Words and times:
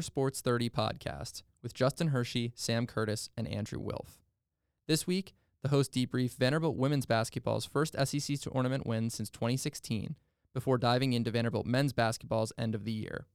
Sports 0.00 0.40
30 0.40 0.70
podcast 0.70 1.42
with 1.62 1.74
Justin 1.74 2.08
Hershey, 2.08 2.52
Sam 2.54 2.86
Curtis, 2.86 3.28
and 3.36 3.46
Andrew 3.46 3.78
Wilf. 3.78 4.22
This 4.88 5.06
week, 5.06 5.34
the 5.62 5.68
host 5.68 5.92
debrief 5.92 6.36
Vanderbilt 6.36 6.76
women's 6.76 7.04
basketball's 7.04 7.66
first 7.66 7.94
SEC 8.02 8.38
tournament 8.40 8.86
win 8.86 9.10
since 9.10 9.28
2016 9.28 10.16
before 10.54 10.78
diving 10.78 11.12
into 11.12 11.30
Vanderbilt 11.30 11.66
men's 11.66 11.92
basketball's 11.92 12.54
end 12.56 12.74
of 12.74 12.84
the 12.84 12.92
year. 12.92 13.26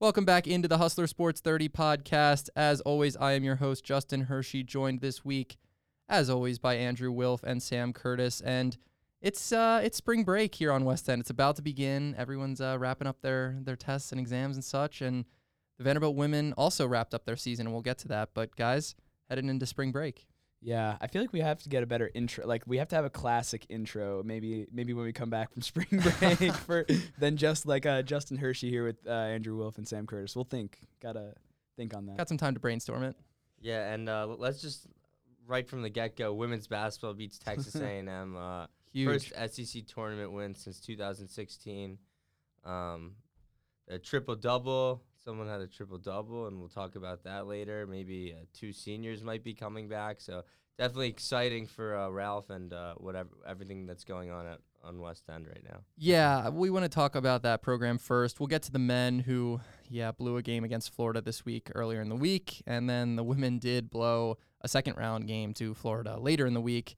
Welcome 0.00 0.24
back 0.24 0.46
into 0.46 0.68
the 0.68 0.78
Hustler 0.78 1.08
Sports 1.08 1.40
30 1.40 1.70
podcast. 1.70 2.50
As 2.54 2.80
always, 2.82 3.16
I 3.16 3.32
am 3.32 3.42
your 3.42 3.56
host, 3.56 3.82
Justin 3.82 4.20
Hershey, 4.20 4.62
joined 4.62 5.00
this 5.00 5.24
week, 5.24 5.56
as 6.08 6.30
always, 6.30 6.60
by 6.60 6.76
Andrew 6.76 7.10
Wilf 7.10 7.42
and 7.42 7.60
Sam 7.60 7.92
Curtis. 7.92 8.40
And 8.40 8.78
it's 9.20 9.50
uh, 9.50 9.80
it's 9.82 9.96
spring 9.96 10.22
break 10.22 10.54
here 10.54 10.70
on 10.70 10.84
West 10.84 11.10
End. 11.10 11.18
It's 11.18 11.30
about 11.30 11.56
to 11.56 11.62
begin. 11.62 12.14
Everyone's 12.16 12.60
uh, 12.60 12.76
wrapping 12.78 13.08
up 13.08 13.22
their 13.22 13.58
their 13.60 13.74
tests 13.74 14.12
and 14.12 14.20
exams 14.20 14.54
and 14.54 14.64
such. 14.64 15.02
And 15.02 15.24
the 15.78 15.82
Vanderbilt 15.82 16.14
women 16.14 16.52
also 16.52 16.86
wrapped 16.86 17.12
up 17.12 17.24
their 17.24 17.34
season, 17.34 17.66
and 17.66 17.72
we'll 17.72 17.82
get 17.82 17.98
to 17.98 18.08
that. 18.08 18.28
But 18.34 18.54
guys, 18.54 18.94
heading 19.28 19.48
into 19.48 19.66
spring 19.66 19.90
break. 19.90 20.28
Yeah, 20.60 20.96
I 21.00 21.06
feel 21.06 21.22
like 21.22 21.32
we 21.32 21.40
have 21.40 21.62
to 21.62 21.68
get 21.68 21.82
a 21.82 21.86
better 21.86 22.10
intro. 22.14 22.46
Like 22.46 22.64
we 22.66 22.78
have 22.78 22.88
to 22.88 22.96
have 22.96 23.04
a 23.04 23.10
classic 23.10 23.64
intro. 23.68 24.22
Maybe 24.24 24.66
maybe 24.72 24.92
when 24.92 25.04
we 25.04 25.12
come 25.12 25.30
back 25.30 25.52
from 25.52 25.62
spring 25.70 25.86
break 25.90 26.52
for 26.66 26.84
than 27.18 27.36
just 27.36 27.66
like 27.66 27.86
uh, 27.86 28.02
Justin 28.02 28.36
Hershey 28.36 28.68
here 28.68 28.84
with 28.84 28.96
uh, 29.06 29.10
Andrew 29.10 29.56
Wilf 29.56 29.78
and 29.78 29.86
Sam 29.86 30.06
Curtis. 30.06 30.34
We'll 30.34 30.44
think. 30.44 30.78
Gotta 31.00 31.34
think 31.76 31.94
on 31.94 32.06
that. 32.06 32.16
Got 32.16 32.28
some 32.28 32.38
time 32.38 32.54
to 32.54 32.60
brainstorm 32.60 33.04
it. 33.04 33.16
Yeah, 33.60 33.92
and 33.92 34.08
uh, 34.08 34.26
let's 34.38 34.60
just 34.60 34.86
right 35.46 35.68
from 35.68 35.82
the 35.82 35.90
get 35.90 36.16
go. 36.16 36.34
Women's 36.34 36.66
basketball 36.66 37.14
beats 37.14 37.38
Texas 37.38 37.74
A&M. 37.76 38.36
Uh, 38.36 38.66
Huge. 38.92 39.30
first 39.32 39.54
SEC 39.54 39.86
tournament 39.86 40.32
win 40.32 40.54
since 40.54 40.80
2016. 40.80 41.98
Um, 42.64 43.12
a 43.88 43.98
triple 43.98 44.36
double. 44.36 45.02
Someone 45.28 45.46
had 45.46 45.60
a 45.60 45.66
triple 45.66 45.98
double, 45.98 46.46
and 46.46 46.58
we'll 46.58 46.70
talk 46.70 46.96
about 46.96 47.24
that 47.24 47.46
later. 47.46 47.86
Maybe 47.86 48.34
uh, 48.34 48.46
two 48.54 48.72
seniors 48.72 49.22
might 49.22 49.44
be 49.44 49.52
coming 49.52 49.86
back. 49.86 50.22
So 50.22 50.42
definitely 50.78 51.08
exciting 51.08 51.66
for 51.66 51.94
uh, 51.94 52.08
Ralph 52.08 52.48
and 52.48 52.72
uh, 52.72 52.94
whatever 52.94 53.28
everything 53.46 53.84
that's 53.84 54.04
going 54.04 54.30
on 54.30 54.46
at 54.46 54.60
on 54.82 54.98
West 54.98 55.24
End 55.28 55.46
right 55.46 55.62
now. 55.62 55.80
Yeah, 55.98 56.48
we 56.48 56.70
want 56.70 56.84
to 56.84 56.88
talk 56.88 57.14
about 57.14 57.42
that 57.42 57.60
program 57.60 57.98
first. 57.98 58.40
We'll 58.40 58.46
get 58.46 58.62
to 58.62 58.72
the 58.72 58.78
men 58.78 59.18
who, 59.18 59.60
yeah, 59.90 60.12
blew 60.12 60.38
a 60.38 60.42
game 60.42 60.64
against 60.64 60.94
Florida 60.94 61.20
this 61.20 61.44
week 61.44 61.70
earlier 61.74 62.00
in 62.00 62.08
the 62.08 62.16
week, 62.16 62.62
and 62.66 62.88
then 62.88 63.16
the 63.16 63.22
women 63.22 63.58
did 63.58 63.90
blow 63.90 64.38
a 64.62 64.68
second 64.68 64.96
round 64.96 65.26
game 65.26 65.52
to 65.54 65.74
Florida 65.74 66.18
later 66.18 66.46
in 66.46 66.54
the 66.54 66.60
week. 66.62 66.96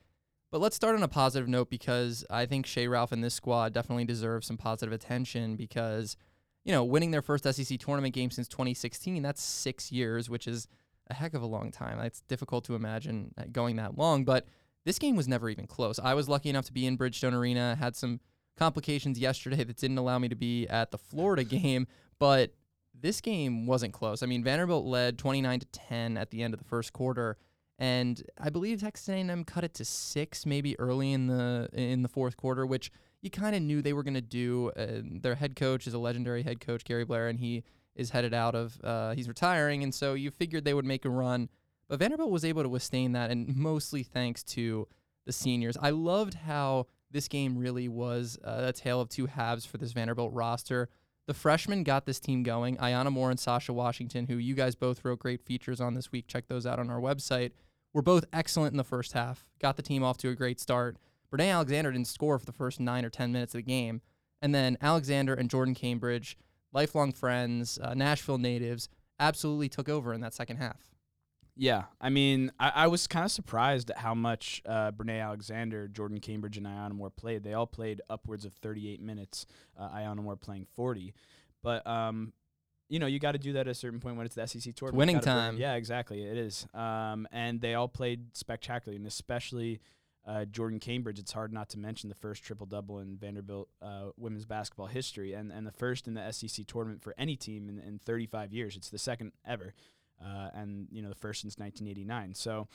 But 0.52 0.60
let's 0.60 0.76
start 0.76 0.94
on 0.94 1.02
a 1.02 1.08
positive 1.08 1.48
note 1.48 1.68
because 1.68 2.24
I 2.30 2.46
think 2.46 2.64
Shea 2.64 2.86
Ralph 2.86 3.10
and 3.10 3.24
this 3.24 3.34
squad 3.34 3.72
definitely 3.72 4.04
deserve 4.04 4.44
some 4.44 4.56
positive 4.56 4.92
attention 4.92 5.56
because, 5.56 6.16
you 6.64 6.72
know, 6.72 6.84
winning 6.84 7.10
their 7.10 7.22
first 7.22 7.44
SEC 7.44 7.78
tournament 7.78 8.14
game 8.14 8.30
since 8.30 8.48
2016, 8.48 9.22
that's 9.22 9.42
six 9.42 9.90
years, 9.90 10.28
which 10.28 10.46
is 10.46 10.68
a 11.08 11.14
heck 11.14 11.34
of 11.34 11.42
a 11.42 11.46
long 11.46 11.70
time. 11.70 11.98
It's 12.00 12.20
difficult 12.22 12.64
to 12.66 12.74
imagine 12.74 13.32
uh, 13.38 13.44
going 13.50 13.76
that 13.76 13.96
long, 13.96 14.24
but 14.24 14.46
this 14.84 14.98
game 14.98 15.16
was 15.16 15.28
never 15.28 15.48
even 15.48 15.66
close. 15.66 15.98
I 15.98 16.14
was 16.14 16.28
lucky 16.28 16.48
enough 16.48 16.66
to 16.66 16.72
be 16.72 16.86
in 16.86 16.96
Bridgestone 16.96 17.34
Arena, 17.34 17.76
had 17.76 17.96
some 17.96 18.20
complications 18.56 19.18
yesterday 19.18 19.64
that 19.64 19.76
didn't 19.76 19.98
allow 19.98 20.18
me 20.18 20.28
to 20.28 20.36
be 20.36 20.66
at 20.68 20.90
the 20.90 20.98
Florida 20.98 21.44
game, 21.60 21.86
but 22.18 22.54
this 22.98 23.20
game 23.20 23.66
wasn't 23.66 23.92
close. 23.92 24.22
I 24.22 24.26
mean, 24.26 24.44
Vanderbilt 24.44 24.84
led 24.84 25.18
29 25.18 25.60
to 25.60 25.66
10 25.66 26.16
at 26.16 26.30
the 26.30 26.42
end 26.42 26.54
of 26.54 26.58
the 26.60 26.66
first 26.66 26.92
quarter, 26.92 27.38
and 27.78 28.22
I 28.38 28.50
believe 28.50 28.80
Texas 28.80 29.08
A&M 29.08 29.44
cut 29.44 29.64
it 29.64 29.72
to 29.74 29.84
6 29.84 30.46
maybe 30.46 30.78
early 30.78 31.12
in 31.12 31.26
the 31.26 31.68
in 31.72 32.02
the 32.02 32.08
fourth 32.08 32.36
quarter, 32.36 32.66
which 32.66 32.92
you 33.22 33.30
kind 33.30 33.54
of 33.54 33.62
knew 33.62 33.82
they 33.82 33.92
were 33.92 34.02
going 34.02 34.14
to 34.14 34.20
do. 34.20 34.70
Uh, 34.76 35.00
their 35.02 35.34
head 35.34 35.56
coach 35.56 35.86
is 35.86 35.94
a 35.94 35.98
legendary 35.98 36.42
head 36.42 36.60
coach, 36.60 36.84
Gary 36.84 37.04
Blair, 37.04 37.28
and 37.28 37.38
he 37.38 37.64
is 37.94 38.10
headed 38.10 38.32
out 38.32 38.54
of 38.54 38.80
uh, 38.82 39.12
he's 39.12 39.28
retiring, 39.28 39.82
and 39.82 39.94
so 39.94 40.14
you 40.14 40.30
figured 40.30 40.64
they 40.64 40.74
would 40.74 40.84
make 40.84 41.04
a 41.04 41.10
run. 41.10 41.48
But 41.88 41.98
Vanderbilt 41.98 42.30
was 42.30 42.44
able 42.44 42.62
to 42.62 42.68
withstand 42.68 43.14
that, 43.16 43.30
and 43.30 43.56
mostly 43.56 44.02
thanks 44.02 44.42
to 44.44 44.86
the 45.26 45.32
seniors. 45.32 45.76
I 45.80 45.90
loved 45.90 46.34
how 46.34 46.86
this 47.10 47.28
game 47.28 47.58
really 47.58 47.88
was 47.88 48.38
uh, 48.44 48.66
a 48.66 48.72
tale 48.72 49.00
of 49.00 49.08
two 49.08 49.26
halves 49.26 49.66
for 49.66 49.76
this 49.78 49.92
Vanderbilt 49.92 50.32
roster. 50.32 50.88
The 51.26 51.34
freshmen 51.34 51.84
got 51.84 52.06
this 52.06 52.20
team 52.20 52.42
going. 52.42 52.76
Iyana 52.76 53.12
Moore 53.12 53.30
and 53.30 53.38
Sacha 53.38 53.72
Washington, 53.72 54.26
who 54.26 54.36
you 54.36 54.54
guys 54.54 54.74
both 54.74 55.04
wrote 55.04 55.18
great 55.18 55.42
features 55.42 55.80
on 55.80 55.94
this 55.94 56.10
week, 56.10 56.26
check 56.26 56.46
those 56.48 56.66
out 56.66 56.78
on 56.78 56.90
our 56.90 57.00
website, 57.00 57.52
were 57.92 58.02
both 58.02 58.24
excellent 58.32 58.72
in 58.72 58.76
the 58.76 58.84
first 58.84 59.12
half. 59.12 59.46
Got 59.60 59.76
the 59.76 59.82
team 59.82 60.02
off 60.02 60.16
to 60.18 60.28
a 60.30 60.34
great 60.34 60.60
start. 60.60 60.96
Brinae 61.32 61.52
Alexander 61.52 61.92
didn't 61.92 62.08
score 62.08 62.38
for 62.38 62.46
the 62.46 62.52
first 62.52 62.80
nine 62.80 63.04
or 63.04 63.10
10 63.10 63.32
minutes 63.32 63.54
of 63.54 63.58
the 63.58 63.62
game. 63.62 64.00
And 64.42 64.54
then 64.54 64.76
Alexander 64.80 65.34
and 65.34 65.48
Jordyn 65.48 65.76
Cambridge, 65.76 66.36
lifelong 66.72 67.12
friends, 67.12 67.78
uh, 67.82 67.94
Nashville 67.94 68.38
natives, 68.38 68.88
absolutely 69.18 69.68
took 69.68 69.88
over 69.88 70.12
in 70.14 70.20
that 70.22 70.34
second 70.34 70.56
half. 70.56 70.90
Yeah, 71.56 71.84
I 72.00 72.08
mean, 72.08 72.52
I, 72.58 72.72
I 72.74 72.86
was 72.86 73.06
kind 73.06 73.24
of 73.24 73.30
surprised 73.30 73.90
at 73.90 73.98
how 73.98 74.14
much 74.14 74.62
uh, 74.64 74.92
Brinae 74.92 75.22
Alexander, 75.22 75.88
Jordyn 75.88 76.22
Cambridge, 76.22 76.56
and 76.56 76.66
Iyana 76.66 76.92
Moore 76.92 77.10
played. 77.10 77.42
They 77.42 77.52
all 77.52 77.66
played 77.66 78.00
upwards 78.08 78.46
of 78.46 78.54
38 78.54 79.02
minutes. 79.02 79.44
Uh, 79.78 80.14
Moore 80.14 80.36
playing 80.36 80.66
40, 80.74 81.12
but 81.62 81.86
um, 81.86 82.32
you 82.88 82.98
know, 82.98 83.06
you 83.06 83.18
got 83.18 83.32
to 83.32 83.38
do 83.38 83.52
that 83.52 83.60
at 83.60 83.68
a 83.68 83.74
certain 83.74 84.00
point 84.00 84.16
when 84.16 84.26
it's 84.26 84.34
the 84.34 84.46
SEC 84.46 84.74
tournament. 84.74 84.98
winning 84.98 85.20
time. 85.20 85.58
yeah, 85.58 85.74
exactly. 85.74 86.22
It 86.22 86.36
is. 86.36 86.66
Um, 86.74 87.28
and 87.30 87.60
they 87.60 87.74
all 87.74 87.88
played 87.88 88.36
spectacularly, 88.36 88.96
and 88.96 89.06
especially 89.06 89.80
uh, 90.26 90.44
Jordyn 90.50 90.80
Cambridge. 90.80 91.18
It's 91.18 91.32
hard 91.32 91.52
not 91.52 91.68
to 91.70 91.78
mention 91.78 92.08
the 92.08 92.14
first 92.14 92.42
triple 92.42 92.66
double 92.66 92.98
in 92.98 93.16
Vanderbilt 93.16 93.68
uh, 93.80 94.10
women's 94.16 94.44
basketball 94.44 94.86
history, 94.86 95.32
and 95.32 95.50
and 95.50 95.66
the 95.66 95.72
first 95.72 96.06
in 96.06 96.14
the 96.14 96.30
SEC 96.32 96.66
tournament 96.66 97.02
for 97.02 97.14
any 97.18 97.36
team 97.36 97.68
in, 97.68 97.78
in 97.78 97.98
35 97.98 98.52
years. 98.52 98.76
It's 98.76 98.90
the 98.90 98.98
second 98.98 99.32
ever, 99.46 99.74
uh, 100.22 100.50
and 100.54 100.88
you 100.90 101.02
know 101.02 101.08
the 101.08 101.14
first 101.14 101.42
since 101.42 101.58
1989. 101.58 102.34
So. 102.34 102.68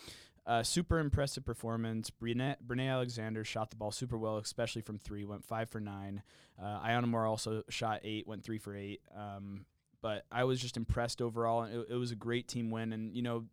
Uh, 0.48 0.62
super 0.62 1.00
impressive 1.00 1.44
performance. 1.44 2.12
Brinae, 2.12 2.56
Brinae 2.64 2.92
Alexander 2.92 3.44
shot 3.44 3.72
the 3.72 3.76
ball 3.76 3.90
super 3.90 4.16
well, 4.16 4.38
especially 4.38 4.84
from 4.84 5.00
three. 5.00 5.26
Went 5.26 5.44
five 5.44 5.72
for 5.72 5.80
nine. 5.80 6.22
Uh, 6.62 6.82
Iyana 6.82 7.08
Moore 7.08 7.26
also 7.26 7.64
shot 7.68 8.02
eight. 8.04 8.28
Went 8.28 8.44
three 8.44 8.60
for 8.60 8.76
eight. 8.76 9.02
Um, 9.18 9.66
but 10.04 10.24
I 10.32 10.44
was 10.44 10.62
just 10.62 10.78
impressed 10.78 11.20
overall. 11.20 11.64
and 11.64 11.74
It, 11.74 11.88
it 11.90 11.96
was 11.96 12.12
a 12.12 12.16
great 12.16 12.48
team 12.48 12.70
win, 12.70 12.94
and 12.94 13.16
you 13.16 13.24
know, 13.24 13.46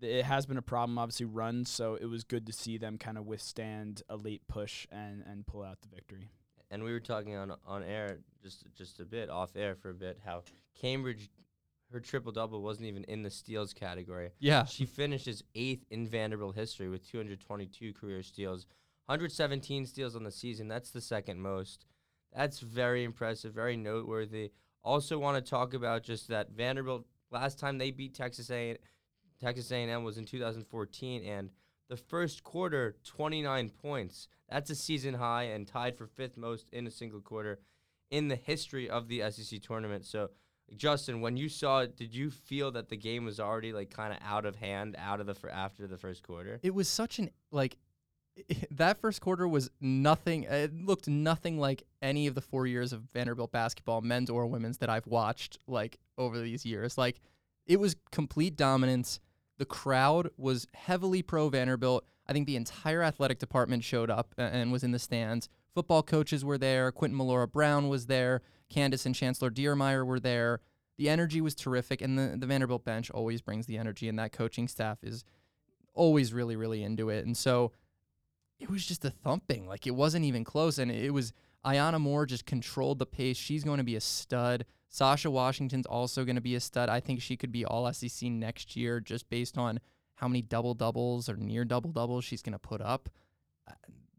it 0.00 0.24
has 0.24 0.46
been 0.46 0.56
a 0.56 0.62
problem, 0.62 0.98
obviously, 0.98 1.26
runs. 1.26 1.70
So 1.70 1.94
it 1.94 2.06
was 2.06 2.24
good 2.24 2.46
to 2.46 2.52
see 2.52 2.78
them 2.78 2.98
kind 2.98 3.18
of 3.18 3.26
withstand 3.26 4.02
a 4.08 4.16
late 4.16 4.42
push 4.48 4.86
and 4.90 5.22
and 5.26 5.46
pull 5.46 5.62
out 5.62 5.80
the 5.80 5.88
victory. 5.88 6.30
and 6.70 6.82
we 6.82 6.92
were 6.92 7.00
talking 7.00 7.34
on 7.36 7.52
on 7.66 7.82
air 7.82 8.18
just 8.42 8.64
just 8.76 9.00
a 9.00 9.04
bit 9.04 9.30
off 9.30 9.56
air 9.56 9.74
for 9.74 9.90
a 9.90 9.94
bit 9.94 10.18
how 10.24 10.42
Cambridge 10.80 11.30
her 11.92 12.00
triple 12.00 12.32
double 12.32 12.62
wasn't 12.62 12.86
even 12.86 13.04
in 13.04 13.22
the 13.22 13.30
steals 13.30 13.72
category. 13.72 14.30
Yeah. 14.38 14.64
She 14.66 14.84
finishes 14.84 15.42
eighth 15.54 15.86
in 15.90 16.06
Vanderbilt 16.06 16.54
history 16.54 16.88
with 16.88 17.08
222 17.10 17.94
career 17.94 18.22
steals, 18.22 18.66
117 19.06 19.86
steals 19.86 20.14
on 20.14 20.22
the 20.22 20.30
season. 20.30 20.68
That's 20.68 20.90
the 20.90 21.00
second 21.00 21.40
most. 21.40 21.86
That's 22.34 22.60
very 22.60 23.04
impressive, 23.04 23.54
very 23.54 23.76
noteworthy. 23.76 24.52
Also, 24.84 25.18
want 25.18 25.42
to 25.42 25.50
talk 25.50 25.72
about 25.72 26.02
just 26.02 26.28
that 26.28 26.50
Vanderbilt 26.50 27.06
last 27.30 27.58
time 27.58 27.78
they 27.78 27.90
beat 27.90 28.14
Texas 28.14 28.50
A 28.50 28.76
Texas 29.40 29.70
A&M 29.70 30.04
was 30.04 30.18
in 30.18 30.24
2014, 30.24 31.24
and 31.24 31.50
the 31.88 31.96
first 31.96 32.44
quarter 32.44 32.96
29 33.04 33.70
points. 33.70 34.28
That's 34.50 34.70
a 34.70 34.74
season 34.74 35.14
high 35.14 35.44
and 35.44 35.66
tied 35.66 35.96
for 35.96 36.06
fifth 36.06 36.36
most 36.36 36.66
in 36.72 36.86
a 36.86 36.90
single 36.90 37.20
quarter 37.20 37.60
in 38.10 38.28
the 38.28 38.36
history 38.36 38.88
of 38.88 39.08
the 39.08 39.22
SEC 39.30 39.60
tournament. 39.62 40.04
So. 40.06 40.30
Justin, 40.76 41.22
when 41.22 41.38
you 41.38 41.48
saw 41.48 41.80
it, 41.80 41.96
did 41.96 42.14
you 42.14 42.28
feel 42.30 42.70
that 42.72 42.90
the 42.90 42.96
game 42.96 43.24
was 43.24 43.40
already 43.40 43.72
like 43.72 43.88
kind 43.88 44.12
of 44.12 44.18
out 44.22 44.44
of 44.44 44.54
hand, 44.56 44.96
out 44.98 45.18
of 45.18 45.26
the 45.26 45.34
fir- 45.34 45.48
after 45.48 45.86
the 45.86 45.96
first 45.96 46.22
quarter? 46.22 46.60
it 46.62 46.74
was 46.74 46.88
such 46.88 47.18
an 47.18 47.30
like 47.50 47.78
that 48.70 48.98
first 48.98 49.22
quarter 49.22 49.48
was 49.48 49.70
nothing 49.80 50.46
uh, 50.46 50.52
it 50.52 50.74
looked 50.74 51.08
nothing 51.08 51.58
like 51.58 51.84
any 52.02 52.26
of 52.26 52.34
the 52.34 52.42
4 52.42 52.66
years 52.66 52.92
of 52.92 53.00
Vanderbilt 53.14 53.50
basketball 53.50 54.02
men's 54.02 54.28
or 54.28 54.46
women's 54.46 54.76
that 54.78 54.90
I've 54.90 55.06
watched 55.06 55.58
like 55.66 55.96
over 56.18 56.38
these 56.38 56.66
years 56.66 56.98
like 56.98 57.18
It 57.66 57.80
was 57.80 57.96
complete 58.12 58.54
dominance. 58.54 59.20
The 59.58 59.66
crowd 59.66 60.30
was 60.36 60.66
heavily 60.74 61.22
pro 61.22 61.48
Vanderbilt. 61.48 62.04
I 62.26 62.32
think 62.32 62.46
the 62.46 62.56
entire 62.56 63.02
athletic 63.02 63.38
department 63.38 63.84
showed 63.84 64.10
up 64.10 64.34
and 64.38 64.70
was 64.70 64.84
in 64.84 64.92
the 64.92 64.98
stands. 64.98 65.48
Football 65.74 66.02
coaches 66.02 66.44
were 66.44 66.58
there. 66.58 66.92
Quentin 66.92 67.18
Melora 67.18 67.50
Brown 67.50 67.88
was 67.88 68.06
there. 68.06 68.42
Candice 68.72 69.06
and 69.06 69.14
Chancellor 69.14 69.50
Diermeier 69.50 70.04
were 70.06 70.20
there. 70.20 70.60
The 70.96 71.08
energy 71.08 71.40
was 71.40 71.54
terrific, 71.54 72.02
and 72.02 72.18
the, 72.18 72.36
the 72.36 72.46
Vanderbilt 72.46 72.84
bench 72.84 73.10
always 73.10 73.40
brings 73.40 73.66
the 73.66 73.78
energy, 73.78 74.08
and 74.08 74.18
that 74.18 74.32
coaching 74.32 74.66
staff 74.66 74.98
is 75.02 75.24
always 75.94 76.32
really, 76.32 76.56
really 76.56 76.82
into 76.82 77.08
it. 77.08 77.24
And 77.24 77.36
so 77.36 77.72
it 78.58 78.70
was 78.70 78.86
just 78.86 79.04
a 79.04 79.10
thumping. 79.10 79.66
Like 79.66 79.86
it 79.86 79.94
wasn't 79.94 80.24
even 80.24 80.44
close. 80.44 80.78
And 80.78 80.90
it 80.90 81.12
was 81.12 81.32
Iyana 81.64 82.00
Moore 82.00 82.26
just 82.26 82.46
controlled 82.46 82.98
the 82.98 83.06
pace. 83.06 83.36
She's 83.36 83.64
going 83.64 83.78
to 83.78 83.84
be 83.84 83.96
a 83.96 84.00
stud. 84.00 84.64
Sacha 84.88 85.30
Washington's 85.30 85.86
also 85.86 86.24
going 86.24 86.36
to 86.36 86.42
be 86.42 86.54
a 86.54 86.60
stud. 86.60 86.88
I 86.88 87.00
think 87.00 87.20
she 87.20 87.36
could 87.36 87.52
be 87.52 87.64
all 87.64 87.92
SEC 87.92 88.30
next 88.30 88.74
year 88.76 89.00
just 89.00 89.28
based 89.28 89.58
on 89.58 89.80
how 90.14 90.28
many 90.28 90.42
double 90.42 90.74
doubles 90.74 91.28
or 91.28 91.36
near 91.36 91.64
double 91.64 91.92
doubles 91.92 92.24
she's 92.24 92.42
going 92.42 92.54
to 92.54 92.58
put 92.58 92.80
up. 92.80 93.08
Uh, 93.68 93.72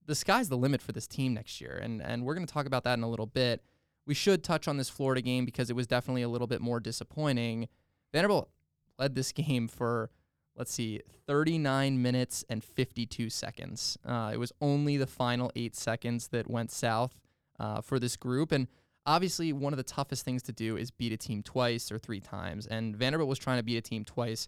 The 0.06 0.16
sky's 0.16 0.50
the 0.50 0.58
limit 0.58 0.82
for 0.82 0.92
this 0.92 1.08
team 1.08 1.34
next 1.34 1.60
year. 1.60 1.80
And, 1.84 2.02
and 2.02 2.24
we're 2.24 2.36
going 2.36 2.46
to 2.46 2.54
talk 2.54 2.66
about 2.66 2.84
that 2.84 2.98
in 2.98 3.04
a 3.04 3.10
little 3.10 3.26
bit. 3.26 3.64
We 4.06 4.14
should 4.14 4.44
touch 4.44 4.68
on 4.68 4.78
this 4.78 4.90
Florida 4.90 5.22
game 5.22 5.46
because 5.46 5.70
it 5.70 5.76
was 5.76 5.88
definitely 5.88 6.22
a 6.22 6.30
little 6.30 6.48
bit 6.48 6.62
more 6.62 6.80
disappointing. 6.80 7.68
Vanderbilt 8.14 8.50
led 8.98 9.16
this 9.16 9.32
game 9.34 9.68
for 9.68 10.12
let's 10.56 10.74
see, 10.74 11.00
39 11.26 12.02
minutes 12.02 12.44
and 12.50 12.62
52 12.64 13.30
seconds. 13.30 13.98
Uh, 14.06 14.32
it 14.34 14.38
was 14.38 14.52
only 14.60 14.98
the 14.98 15.08
final 15.08 15.50
eight 15.56 15.74
seconds 15.74 16.28
that 16.28 16.50
went 16.50 16.70
south 16.70 17.14
uh, 17.60 17.80
for 17.80 17.98
this 17.98 18.18
group. 18.18 18.52
And 18.52 18.68
obviously, 19.10 19.52
one 19.52 19.74
of 19.74 19.78
the 19.78 19.84
toughest 19.84 20.24
things 20.24 20.44
to 20.44 20.52
do 20.52 20.78
is 20.78 20.92
beat 20.92 21.12
a 21.12 21.18
team 21.18 21.42
twice 21.42 21.92
or 21.92 21.98
three 21.98 22.20
times. 22.20 22.68
And 22.68 22.96
Vanderbilt 22.96 23.28
was 23.28 23.40
trying 23.40 23.58
to 23.58 23.64
beat 23.64 23.78
a 23.78 23.82
team 23.82 24.06
twice 24.06 24.48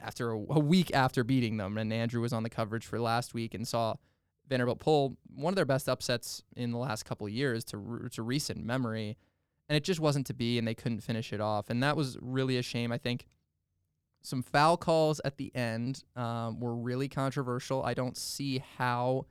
after 0.00 0.32
a, 0.32 0.36
a 0.36 0.58
week 0.58 0.90
after 0.94 1.22
beating 1.22 1.58
them. 1.58 1.76
And 1.76 1.92
Andrew 1.92 2.22
was 2.22 2.32
on 2.32 2.42
the 2.42 2.50
coverage 2.50 2.86
for 2.86 2.98
last 2.98 3.34
week 3.34 3.52
and 3.52 3.68
saw 3.68 3.96
Vanderbilt 4.48 4.80
pull 4.80 5.18
one 5.34 5.52
of 5.52 5.56
their 5.56 5.66
best 5.66 5.86
upsets 5.86 6.42
in 6.56 6.72
the 6.72 6.78
last 6.78 7.04
couple 7.04 7.26
of 7.26 7.32
years 7.32 7.62
to, 7.66 8.08
to 8.12 8.22
recent 8.22 8.64
memory. 8.64 9.18
And 9.68 9.76
it 9.76 9.84
just 9.84 10.00
wasn't 10.00 10.26
to 10.26 10.34
be, 10.34 10.58
and 10.58 10.66
they 10.66 10.74
couldn't 10.74 11.00
finish 11.00 11.32
it 11.32 11.40
off. 11.40 11.68
And 11.68 11.82
that 11.82 11.96
was 11.96 12.16
really 12.22 12.56
a 12.56 12.62
shame. 12.62 12.90
I 12.90 12.98
think 12.98 13.26
some 14.22 14.42
foul 14.42 14.78
calls 14.78 15.20
at 15.24 15.36
the 15.36 15.54
end 15.54 16.04
um, 16.16 16.58
were 16.58 16.74
really 16.74 17.08
controversial. 17.08 17.82
I 17.82 17.94
don't 17.94 18.16
see 18.16 18.64
how 18.78 19.26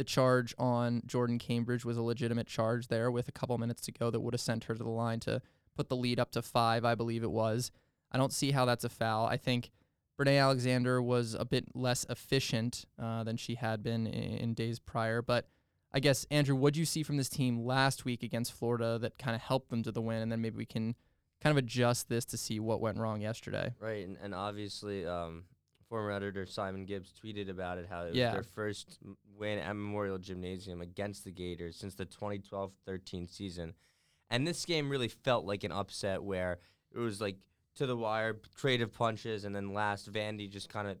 the 0.00 0.04
charge 0.04 0.54
on 0.56 1.02
Jordyn 1.02 1.38
Cambridge 1.38 1.84
was 1.84 1.98
a 1.98 2.02
legitimate 2.02 2.46
charge 2.46 2.88
there 2.88 3.10
with 3.10 3.28
a 3.28 3.32
couple 3.32 3.58
minutes 3.58 3.82
to 3.82 3.92
go 3.92 4.10
that 4.10 4.20
would 4.20 4.32
have 4.32 4.40
sent 4.40 4.64
her 4.64 4.74
to 4.74 4.82
the 4.82 4.88
line 4.88 5.20
to 5.20 5.42
put 5.76 5.90
the 5.90 5.96
lead 5.96 6.18
up 6.18 6.30
to 6.30 6.40
five, 6.40 6.86
I 6.86 6.94
believe 6.94 7.22
it 7.22 7.30
was. 7.30 7.70
I 8.10 8.16
don't 8.16 8.32
see 8.32 8.52
how 8.52 8.64
that's 8.64 8.82
a 8.82 8.88
foul. 8.88 9.26
I 9.26 9.36
think 9.36 9.70
Brinae 10.18 10.40
Alexander 10.40 11.02
was 11.02 11.34
a 11.34 11.44
bit 11.44 11.76
less 11.76 12.06
efficient 12.08 12.86
uh, 12.98 13.24
than 13.24 13.36
she 13.36 13.56
had 13.56 13.82
been 13.82 14.06
in, 14.06 14.38
in 14.38 14.54
days 14.54 14.78
prior. 14.78 15.20
But 15.20 15.48
I 15.92 16.00
guess, 16.00 16.26
Andrew, 16.30 16.56
what 16.56 16.72
did 16.72 16.80
you 16.80 16.86
see 16.86 17.02
from 17.02 17.18
this 17.18 17.28
team 17.28 17.66
last 17.66 18.06
week 18.06 18.22
against 18.22 18.54
Florida 18.54 18.98
that 19.00 19.18
kind 19.18 19.34
of 19.34 19.42
helped 19.42 19.68
them 19.68 19.82
to 19.82 19.92
the 19.92 20.00
win? 20.00 20.22
And 20.22 20.32
then 20.32 20.40
maybe 20.40 20.56
we 20.56 20.64
can 20.64 20.94
kind 21.42 21.50
of 21.50 21.62
adjust 21.62 22.08
this 22.08 22.24
to 22.24 22.38
see 22.38 22.58
what 22.58 22.80
went 22.80 22.96
wrong 22.96 23.20
yesterday. 23.20 23.74
Right, 23.78 24.06
and, 24.06 24.16
and 24.22 24.34
obviously, 24.34 25.04
um, 25.04 25.44
former 25.90 26.12
editor 26.12 26.46
Simon 26.46 26.86
Gibbs 26.86 27.12
tweeted 27.12 27.50
about 27.50 27.76
it 27.76 27.86
how 27.90 28.04
it 28.04 28.14
Yeah. 28.14 28.28
was 28.28 28.34
their 28.34 28.42
first 28.54 28.98
win 29.36 29.58
at 29.58 29.72
Memorial 29.74 30.16
Gymnasium 30.18 30.80
against 30.80 31.24
the 31.24 31.32
Gators 31.32 31.76
since 31.76 31.94
the 31.96 32.06
2012-13 32.06 33.28
season, 33.28 33.74
and 34.30 34.46
this 34.46 34.64
game 34.64 34.88
really 34.88 35.08
felt 35.08 35.44
like 35.44 35.64
an 35.64 35.72
upset 35.72 36.22
where 36.22 36.60
it 36.94 36.98
was 36.98 37.20
like 37.20 37.36
to 37.74 37.86
the 37.86 37.96
wire, 37.96 38.34
creative 38.54 38.92
punches, 38.92 39.44
and 39.44 39.54
then 39.54 39.74
last 39.74 40.10
Vandy 40.12 40.48
just 40.48 40.68
kind 40.68 40.88
of 40.88 40.96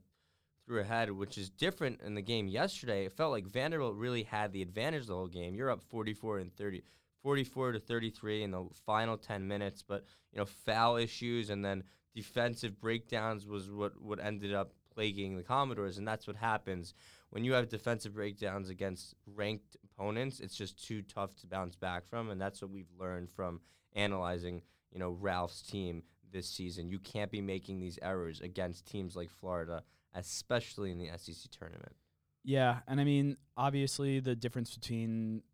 threw 0.66 0.80
ahead, 0.80 1.10
which 1.10 1.38
is 1.38 1.50
different 1.50 2.00
in 2.00 2.14
the 2.14 2.22
game 2.22 2.48
yesterday. 2.48 3.04
It 3.06 3.12
felt 3.12 3.32
like 3.32 3.46
Vanderbilt 3.46 3.96
really 3.96 4.24
had 4.24 4.52
the 4.52 4.62
advantage 4.62 5.06
the 5.06 5.14
whole 5.14 5.26
game. 5.28 5.54
You're 5.54 5.70
up 5.70 5.82
44 5.82 6.38
and 6.38 6.52
30. 6.54 6.82
44 7.22 7.72
to 7.72 7.78
33 7.80 8.42
in 8.44 8.50
the 8.50 8.66
final 8.86 9.18
10 9.18 9.46
minutes, 9.46 9.82
but 9.82 10.04
you 10.32 10.38
know 10.38 10.46
foul 10.46 10.96
issues 10.96 11.50
and 11.50 11.62
then 11.64 11.84
defensive 12.14 12.80
breakdowns 12.80 13.46
was 13.46 13.70
what 13.70 14.00
what 14.00 14.18
ended 14.24 14.54
up 14.54 14.72
plaguing 15.00 15.34
the 15.34 15.42
Commodores, 15.42 15.96
and 15.96 16.06
that's 16.06 16.26
what 16.26 16.36
happens 16.36 16.92
when 17.30 17.42
you 17.42 17.54
have 17.54 17.70
defensive 17.70 18.12
breakdowns 18.12 18.68
against 18.68 19.14
ranked 19.34 19.74
opponents. 19.82 20.40
It's 20.40 20.54
just 20.54 20.86
too 20.86 21.00
tough 21.00 21.34
to 21.36 21.46
bounce 21.46 21.74
back 21.74 22.06
from, 22.06 22.28
and 22.28 22.38
that's 22.38 22.60
what 22.60 22.70
we've 22.70 22.92
learned 22.98 23.30
from 23.30 23.62
analyzing 23.94 24.60
you 24.92 24.98
know 24.98 25.16
Ralph's 25.18 25.62
team 25.62 26.02
this 26.30 26.46
season. 26.50 26.90
You 26.90 26.98
can't 26.98 27.30
be 27.30 27.40
making 27.40 27.80
these 27.80 27.98
errors 28.02 28.42
against 28.42 28.84
teams 28.84 29.16
like 29.16 29.30
Florida, 29.30 29.84
especially 30.14 30.90
in 30.90 30.98
the 30.98 31.08
SEC 31.16 31.50
tournament. 31.50 31.96
Yeah, 32.44 32.80
and 32.86 33.00
I 33.00 33.04
mean, 33.04 33.38
obviously, 33.56 34.20
the 34.20 34.36
difference 34.36 34.74
between 34.74 35.44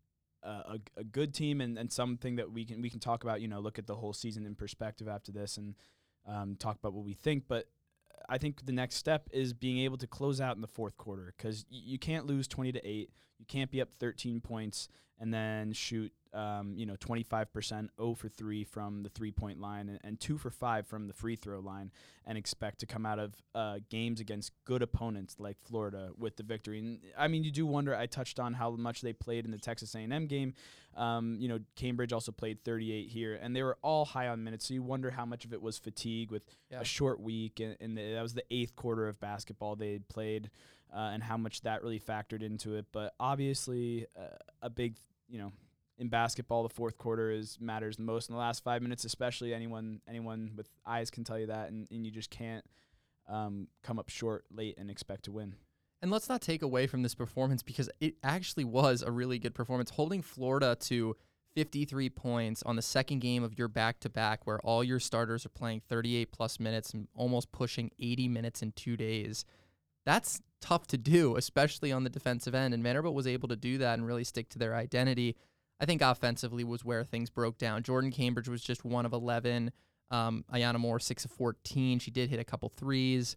uh, 0.43 0.75
a, 0.75 0.79
a 0.97 1.03
good 1.05 1.33
team 1.33 1.61
and, 1.61 1.77
and 1.77 1.89
something 1.89 2.35
that 2.35 2.51
we 2.51 2.65
can 2.65 2.81
we 2.81 2.89
can 2.89 2.99
talk 2.99 3.23
about. 3.23 3.39
You 3.39 3.47
know, 3.47 3.61
look 3.61 3.79
at 3.79 3.87
the 3.87 3.95
whole 3.95 4.11
season 4.11 4.45
in 4.45 4.55
perspective 4.55 5.07
after 5.07 5.31
this 5.31 5.55
and 5.55 5.75
um, 6.27 6.57
talk 6.59 6.75
about 6.75 6.91
what 6.91 7.05
we 7.05 7.13
think. 7.13 7.45
But 7.47 7.69
I 8.29 8.37
think 8.37 8.65
the 8.65 8.71
next 8.73 8.95
step 8.95 9.29
is 9.31 9.53
being 9.53 9.79
able 9.79 9.97
to 9.97 10.07
close 10.07 10.41
out 10.41 10.55
in 10.55 10.61
the 10.61 10.67
fourth 10.67 10.97
quarter 10.97 11.33
because 11.37 11.65
y- 11.71 11.79
you 11.85 11.99
can't 11.99 12.25
lose 12.25 12.47
twenty 12.47 12.71
to 12.71 12.85
eight. 12.87 13.09
You 13.39 13.45
can't 13.45 13.71
be 13.71 13.81
up 13.81 13.89
thirteen 13.99 14.41
points 14.41 14.89
and 15.19 15.33
then 15.33 15.73
shoot 15.73 16.11
um, 16.37 16.73
you 16.77 16.85
know, 16.85 16.95
25%, 16.95 17.89
0 17.99 18.13
for 18.13 18.29
3 18.29 18.63
from 18.63 19.01
the 19.03 19.09
three 19.09 19.31
point 19.31 19.59
line, 19.59 19.89
and, 19.89 19.99
and 20.03 20.19
2 20.19 20.37
for 20.37 20.49
5 20.51 20.85
from 20.85 21.07
the 21.07 21.13
free 21.13 21.35
throw 21.35 21.59
line, 21.59 21.91
and 22.25 22.37
expect 22.37 22.79
to 22.79 22.85
come 22.85 23.05
out 23.05 23.17
of 23.19 23.33
uh, 23.55 23.79
games 23.89 24.19
against 24.19 24.51
good 24.65 24.81
opponents 24.83 25.35
like 25.39 25.57
Florida 25.59 26.11
with 26.17 26.35
the 26.37 26.43
victory. 26.43 26.79
And 26.79 26.99
I 27.17 27.27
mean, 27.27 27.43
you 27.43 27.51
do 27.51 27.65
wonder. 27.65 27.95
I 27.95 28.05
touched 28.05 28.39
on 28.39 28.53
how 28.53 28.71
much 28.71 29.01
they 29.01 29.13
played 29.13 29.45
in 29.45 29.51
the 29.51 29.57
Texas 29.57 29.95
A&M 29.95 30.27
game. 30.27 30.53
Um, 30.95 31.37
you 31.39 31.47
know, 31.47 31.59
Cambridge 31.75 32.13
also 32.13 32.31
played 32.31 32.63
38 32.63 33.09
here, 33.09 33.39
and 33.41 33.55
they 33.55 33.63
were 33.63 33.77
all 33.81 34.05
high 34.05 34.27
on 34.27 34.43
minutes. 34.43 34.67
So 34.67 34.73
you 34.73 34.83
wonder 34.83 35.11
how 35.11 35.25
much 35.25 35.43
of 35.45 35.53
it 35.53 35.61
was 35.61 35.77
fatigue 35.77 36.31
with 36.31 36.43
Yeah. 36.71 36.81
a 36.81 36.83
short 36.85 37.19
week, 37.19 37.59
and, 37.59 37.75
and 37.79 37.97
the, 37.97 38.13
that 38.13 38.21
was 38.21 38.33
the 38.35 38.43
eighth 38.51 38.75
quarter 38.75 39.07
of 39.07 39.19
basketball 39.19 39.75
they 39.75 39.93
had 39.93 40.07
played, 40.07 40.49
uh, 40.93 41.11
and 41.13 41.23
how 41.23 41.37
much 41.37 41.61
that 41.61 41.81
really 41.83 41.99
factored 41.99 42.41
into 42.43 42.75
it. 42.75 42.85
But 42.91 43.13
obviously, 43.19 44.05
uh, 44.19 44.37
a 44.61 44.69
big, 44.69 44.95
you 45.29 45.37
know, 45.39 45.51
in 45.97 46.09
basketball, 46.09 46.63
the 46.63 46.69
fourth 46.69 46.97
quarter 46.97 47.31
is 47.31 47.57
matters 47.59 47.97
the 47.97 48.03
most 48.03 48.29
in 48.29 48.35
the 48.35 48.39
last 48.39 48.63
five 48.63 48.81
minutes, 48.81 49.05
especially 49.05 49.53
anyone 49.53 50.01
anyone 50.07 50.51
with 50.55 50.69
eyes 50.85 51.09
can 51.09 51.23
tell 51.23 51.39
you 51.39 51.47
that, 51.47 51.69
and, 51.69 51.87
and 51.91 52.05
you 52.05 52.11
just 52.11 52.29
can't 52.29 52.65
um, 53.27 53.67
come 53.83 53.99
up 53.99 54.09
short 54.09 54.45
late 54.51 54.77
and 54.77 54.89
expect 54.89 55.25
to 55.25 55.31
win. 55.31 55.55
And 56.01 56.11
let's 56.11 56.29
not 56.29 56.41
take 56.41 56.61
away 56.61 56.85
from 56.85 57.01
this 57.01 57.15
performance 57.15 57.63
because 57.63 57.89
it 57.99 58.15
actually 58.23 58.63
was 58.63 59.01
a 59.01 59.11
really 59.11 59.39
good 59.39 59.55
performance. 59.55 59.89
Holding 59.89 60.21
Florida 60.21 60.75
to 60.81 61.15
53 61.55 62.11
points 62.11 62.61
on 62.63 62.75
the 62.75 62.83
second 62.83 63.19
game 63.19 63.43
of 63.43 63.57
your 63.57 63.67
back 63.67 63.99
to 64.01 64.09
back, 64.09 64.45
where 64.45 64.59
all 64.59 64.83
your 64.83 64.99
starters 64.99 65.43
are 65.43 65.49
playing 65.49 65.81
38 65.89 66.31
plus 66.31 66.59
minutes 66.59 66.93
and 66.93 67.07
almost 67.15 67.51
pushing 67.51 67.89
80 67.97 68.27
minutes 68.27 68.61
in 68.61 68.73
two 68.73 68.95
days. 68.95 69.43
That's 70.05 70.39
tough 70.61 70.85
to 70.87 70.97
do, 70.97 71.35
especially 71.35 71.91
on 71.91 72.03
the 72.03 72.11
defensive 72.11 72.53
end. 72.53 72.75
And 72.75 72.83
Vanderbilt 72.83 73.15
was 73.15 73.25
able 73.25 73.47
to 73.47 73.55
do 73.55 73.79
that 73.79 73.97
and 73.97 74.05
really 74.05 74.23
stick 74.23 74.49
to 74.49 74.59
their 74.59 74.75
identity. 74.75 75.35
I 75.79 75.85
think 75.85 76.01
offensively 76.01 76.63
was 76.63 76.83
where 76.83 77.03
things 77.03 77.29
broke 77.29 77.57
down. 77.57 77.83
Jordyn 77.83 78.11
Cambridge 78.11 78.47
was 78.47 78.61
just 78.61 78.83
one 78.83 79.05
of 79.05 79.13
11. 79.13 79.71
Um, 80.09 80.45
Iyana 80.53 80.79
Moore, 80.79 80.99
6 80.99 81.25
of 81.25 81.31
14. 81.31 81.99
She 81.99 82.11
did 82.11 82.29
hit 82.29 82.39
a 82.39 82.43
couple 82.43 82.69
threes 82.69 83.35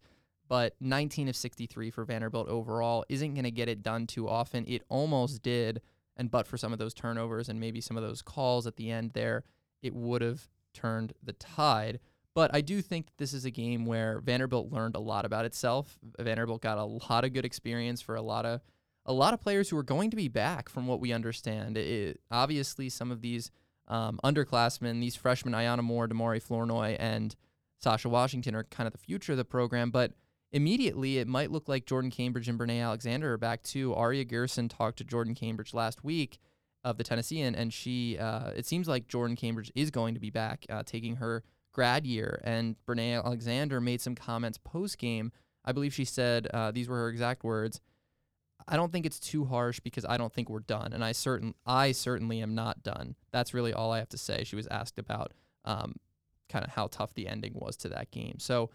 but 0.50 0.74
19 0.80 1.28
of 1.28 1.36
63 1.36 1.90
for 1.90 2.04
Vanderbilt 2.04 2.48
overall 2.48 3.04
isn't 3.08 3.34
going 3.34 3.44
to 3.44 3.52
get 3.52 3.68
it 3.68 3.84
done 3.84 4.08
too 4.08 4.28
often. 4.28 4.64
It 4.66 4.82
almost 4.88 5.42
did, 5.42 5.80
and 6.16 6.28
but 6.28 6.44
for 6.44 6.58
some 6.58 6.72
of 6.72 6.80
those 6.80 6.92
turnovers 6.92 7.48
and 7.48 7.60
maybe 7.60 7.80
some 7.80 7.96
of 7.96 8.02
those 8.02 8.20
calls 8.20 8.66
at 8.66 8.74
the 8.74 8.90
end 8.90 9.12
there, 9.14 9.44
it 9.80 9.94
would 9.94 10.22
have 10.22 10.48
turned 10.74 11.12
the 11.22 11.34
tide. 11.34 12.00
But 12.34 12.52
I 12.52 12.62
do 12.62 12.82
think 12.82 13.06
this 13.16 13.32
is 13.32 13.44
a 13.44 13.50
game 13.52 13.86
where 13.86 14.20
Vanderbilt 14.20 14.72
learned 14.72 14.96
a 14.96 15.00
lot 15.00 15.24
about 15.24 15.44
itself. 15.44 16.00
Vanderbilt 16.18 16.62
got 16.62 16.78
a 16.78 16.84
lot 16.84 17.24
of 17.24 17.32
good 17.32 17.44
experience 17.44 18.02
for 18.02 18.16
a 18.16 18.22
lot 18.22 18.44
of 18.44 18.60
a 19.06 19.12
lot 19.12 19.34
of 19.34 19.40
players 19.40 19.68
who 19.68 19.76
are 19.76 19.82
going 19.82 20.10
to 20.10 20.16
be 20.16 20.28
back, 20.28 20.68
from 20.68 20.86
what 20.86 21.00
we 21.00 21.12
understand. 21.12 21.76
It, 21.76 22.20
obviously, 22.30 22.88
some 22.88 23.10
of 23.10 23.22
these 23.22 23.50
um, 23.88 24.20
underclassmen, 24.24 25.00
these 25.00 25.16
freshmen, 25.16 25.54
Iyana 25.54 25.82
Moore, 25.82 26.08
Damari 26.08 26.42
Flournoy, 26.42 26.96
and 26.98 27.34
Sacha 27.80 28.08
Washington 28.08 28.54
are 28.54 28.64
kind 28.64 28.86
of 28.86 28.92
the 28.92 28.98
future 28.98 29.32
of 29.32 29.38
the 29.38 29.44
program, 29.44 29.90
but 29.90 30.12
immediately 30.52 31.18
it 31.18 31.26
might 31.26 31.50
look 31.50 31.68
like 31.68 31.86
Jordyn 31.86 32.12
Cambridge 32.12 32.48
and 32.48 32.58
Brinae 32.58 32.82
Alexander 32.82 33.32
are 33.32 33.38
back 33.38 33.62
too. 33.62 33.94
Aria 33.94 34.24
Gerson 34.24 34.68
talked 34.68 34.98
to 34.98 35.04
Jordyn 35.04 35.36
Cambridge 35.36 35.72
last 35.72 36.04
week 36.04 36.38
of 36.84 36.98
the 36.98 37.04
Tennessean, 37.04 37.54
and 37.54 37.72
she 37.72 38.18
uh, 38.18 38.50
it 38.50 38.66
seems 38.66 38.88
like 38.88 39.08
Jordyn 39.08 39.36
Cambridge 39.36 39.72
is 39.74 39.90
going 39.90 40.14
to 40.14 40.20
be 40.20 40.30
back, 40.30 40.66
uh, 40.68 40.82
taking 40.84 41.16
her 41.16 41.42
grad 41.72 42.06
year. 42.06 42.40
And 42.44 42.76
Brinae 42.86 43.22
Alexander 43.22 43.80
made 43.80 44.00
some 44.00 44.14
comments 44.14 44.58
post 44.58 44.98
game. 44.98 45.32
I 45.64 45.72
believe 45.72 45.94
she 45.94 46.04
said 46.04 46.48
uh, 46.52 46.70
these 46.70 46.88
were 46.88 46.96
her 46.96 47.08
exact 47.08 47.44
words. 47.44 47.80
I 48.68 48.76
don't 48.76 48.92
think 48.92 49.06
it's 49.06 49.20
too 49.20 49.44
harsh 49.44 49.80
because 49.80 50.04
I 50.04 50.16
don't 50.16 50.32
think 50.32 50.48
we're 50.48 50.60
done, 50.60 50.92
and 50.92 51.04
I 51.04 51.12
certain 51.12 51.54
I 51.66 51.92
certainly 51.92 52.40
am 52.40 52.54
not 52.54 52.82
done. 52.82 53.16
That's 53.32 53.54
really 53.54 53.72
all 53.72 53.92
I 53.92 53.98
have 53.98 54.08
to 54.10 54.18
say. 54.18 54.44
She 54.44 54.56
was 54.56 54.66
asked 54.68 54.98
about 54.98 55.32
um, 55.64 55.96
kind 56.48 56.64
of 56.64 56.72
how 56.72 56.88
tough 56.88 57.14
the 57.14 57.26
ending 57.26 57.52
was 57.54 57.76
to 57.78 57.88
that 57.90 58.10
game. 58.10 58.38
So 58.38 58.70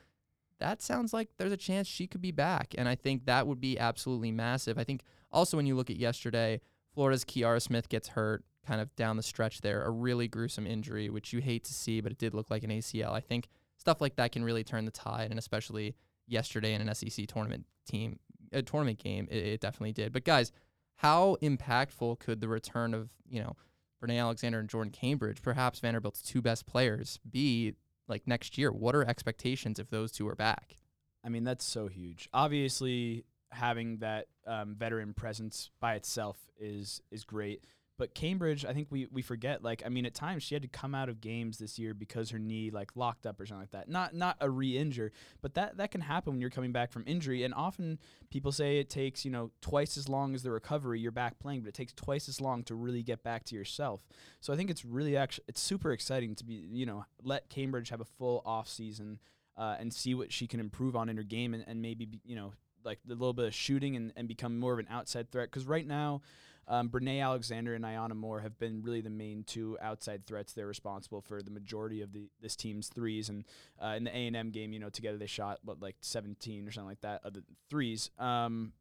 that 0.60 0.82
sounds 0.82 1.14
like 1.14 1.30
there's 1.38 1.52
a 1.52 1.58
chance 1.58 1.88
she 1.88 2.08
could 2.08 2.22
be 2.22 2.32
back. 2.32 2.74
And 2.78 2.88
I 2.88 2.96
think 2.96 3.26
that 3.26 3.46
would 3.46 3.60
be 3.60 3.78
absolutely 3.78 4.32
massive. 4.32 4.78
I 4.78 4.84
think 4.84 5.04
also 5.32 5.58
when 5.58 5.66
you 5.66 5.76
look 5.76 5.90
at 5.90 5.98
yesterday, 5.98 6.62
Florida's 6.94 7.26
Kiara 7.26 7.62
Smith 7.62 7.90
gets 7.90 8.10
hurt 8.10 8.44
kind 8.66 8.82
of 8.82 8.96
down 8.96 9.18
the 9.18 9.24
stretch 9.24 9.62
there, 9.62 9.84
a 9.84 9.90
really 9.90 10.28
gruesome 10.28 10.66
injury, 10.66 11.10
which 11.10 11.34
you 11.34 11.40
hate 11.40 11.64
to 11.66 11.74
see, 11.74 12.02
but 12.02 12.12
it 12.12 12.18
did 12.18 12.34
look 12.34 12.50
like 12.50 12.64
an 12.64 12.72
ACL. 12.72 13.12
I 13.12 13.20
think 13.20 13.48
stuff 13.78 14.02
like 14.02 14.16
that 14.16 14.32
can 14.32 14.44
really 14.44 14.64
turn 14.64 14.86
the 14.86 14.92
tide, 14.92 15.30
and 15.30 15.38
especially 15.38 15.96
yesterday 16.28 16.74
in 16.74 16.82
an 16.82 16.96
SEC 16.96 17.28
tournament 17.28 17.66
team, 17.86 18.18
a 18.52 18.62
tournament 18.62 19.00
game, 19.00 19.28
it, 19.30 19.46
it 19.46 19.62
definitely 19.62 19.94
did. 19.94 20.12
But 20.14 20.24
guys, 20.24 20.52
how 20.98 21.38
impactful 21.42 22.20
could 22.20 22.42
the 22.42 22.48
return 22.48 22.94
of, 22.94 23.10
you 23.28 23.42
know, 23.42 23.56
Brinae 24.02 24.20
Alexander 24.20 24.60
and 24.60 24.70
Jordyn 24.70 24.94
Cambridge, 24.94 25.42
perhaps 25.42 25.80
Vanderbilt's 25.80 26.22
two 26.22 26.42
best 26.42 26.66
players, 26.66 27.20
be 27.30 27.74
like 28.08 28.28
next 28.28 28.58
year? 28.58 28.72
What 28.72 28.96
are 28.96 29.04
expectations 29.04 29.80
if 29.80 29.90
those 29.90 30.12
two 30.12 30.28
are 30.28 30.36
back? 30.36 30.78
I 31.24 31.30
mean, 31.30 31.44
that's 31.44 31.66
so 31.66 31.88
huge. 31.88 32.30
Obviously, 32.34 33.26
having 33.52 33.98
that 33.98 34.28
um, 34.46 34.76
veteran 34.78 35.14
presence 35.14 35.72
by 35.80 35.96
itself 35.96 36.38
is 36.60 37.02
is 37.12 37.24
great. 37.24 37.64
But 37.98 38.14
Cambridge, 38.14 38.66
I 38.66 38.74
think 38.74 38.88
we, 38.90 39.08
we 39.10 39.22
forget. 39.22 39.64
Like, 39.64 39.82
I 39.86 39.90
mean, 39.90 40.06
at 40.06 40.14
times 40.14 40.44
she 40.44 40.54
had 40.54 40.62
to 40.64 40.68
come 40.68 40.94
out 40.94 41.08
of 41.08 41.22
games 41.22 41.58
this 41.58 41.80
year 41.80 41.94
because 41.94 42.30
her 42.32 42.40
knee 42.40 42.70
like 42.70 42.96
locked 42.96 43.26
up 43.26 43.40
or 43.40 43.46
something 43.46 43.62
like 43.62 43.72
that. 43.72 43.90
Not 43.90 44.14
not 44.14 44.36
a 44.42 44.50
re-injure, 44.50 45.12
but 45.42 45.54
that 45.54 45.78
that 45.78 45.92
can 45.92 46.02
happen 46.02 46.34
when 46.34 46.42
you're 46.42 46.50
coming 46.50 46.74
back 46.74 46.92
from 46.92 47.04
injury. 47.08 47.44
And 47.44 47.54
often 47.54 48.00
people 48.30 48.52
say 48.52 48.80
it 48.80 48.90
takes 48.90 49.24
you 49.24 49.32
know 49.32 49.52
twice 49.62 49.98
as 49.98 50.10
long 50.10 50.36
as 50.36 50.44
the 50.44 50.52
recovery 50.52 51.00
you're 51.00 51.12
back 51.12 51.40
playing, 51.40 51.62
but 51.62 51.70
it 51.70 51.76
takes 51.76 51.94
twice 51.94 52.28
as 52.28 52.42
long 52.42 52.64
to 52.64 52.76
really 52.76 53.04
get 53.04 53.24
back 53.24 53.46
to 53.46 53.56
yourself. 53.56 54.02
So 54.42 54.52
I 54.52 54.58
think 54.58 54.70
it's 54.70 54.84
really 54.84 55.16
actually 55.16 55.46
it's 55.48 55.62
super 55.62 55.92
exciting 55.92 56.36
to 56.36 56.44
be 56.44 56.54
you 56.54 56.86
know 56.86 57.06
let 57.24 57.50
Cambridge 57.50 57.90
have 57.90 58.02
a 58.02 58.06
full 58.06 58.42
off 58.46 58.68
season 58.68 59.20
uh, 59.58 59.78
and 59.80 59.94
see 59.94 60.14
what 60.14 60.34
she 60.34 60.48
can 60.48 60.60
improve 60.60 60.98
on 60.98 61.08
in 61.08 61.16
her 61.16 61.24
game 61.24 61.54
and, 61.54 61.64
and 61.66 61.82
maybe 61.82 62.06
be, 62.06 62.20
you 62.26 62.36
know 62.36 62.52
like 62.86 63.00
a 63.08 63.10
little 63.10 63.34
bit 63.34 63.46
of 63.46 63.54
shooting 63.54 63.96
and, 63.96 64.14
and 64.16 64.28
become 64.28 64.60
more 64.60 64.74
of 64.74 64.80
an 64.80 64.88
outside 64.90 65.32
threat. 65.32 65.50
Because 65.50 65.66
right 65.66 65.86
now, 65.86 66.22
um, 66.68 66.90
Brinae 66.90 67.22
Alexander 67.24 67.74
and 67.76 67.86
Iyana 67.86 68.16
Moore 68.16 68.40
have 68.42 68.58
been 68.58 68.82
really 68.82 69.02
the 69.02 69.10
main 69.10 69.44
two 69.44 69.78
outside 69.82 70.26
threats. 70.26 70.54
They're 70.54 70.66
responsible 70.68 71.22
for 71.22 71.42
the 71.44 71.52
majority 71.52 72.02
of 72.02 72.12
the 72.14 72.30
this 72.42 72.56
team's 72.56 72.88
threes. 72.88 73.30
And 73.30 73.46
uh, 73.82 73.94
in 73.98 74.04
the 74.06 74.12
A 74.16 74.28
and 74.28 74.36
M 74.36 74.50
game, 74.52 74.74
you 74.74 74.80
know, 74.80 74.90
together 74.90 75.18
they 75.18 75.28
shot 75.28 75.60
what 75.64 75.82
like 75.82 75.96
17 76.02 76.68
or 76.68 76.72
something 76.72 76.90
like 76.90 77.02
that 77.02 77.22
of 77.24 77.34
the 77.34 77.44
threes. 77.70 78.10
Um, 78.18 78.74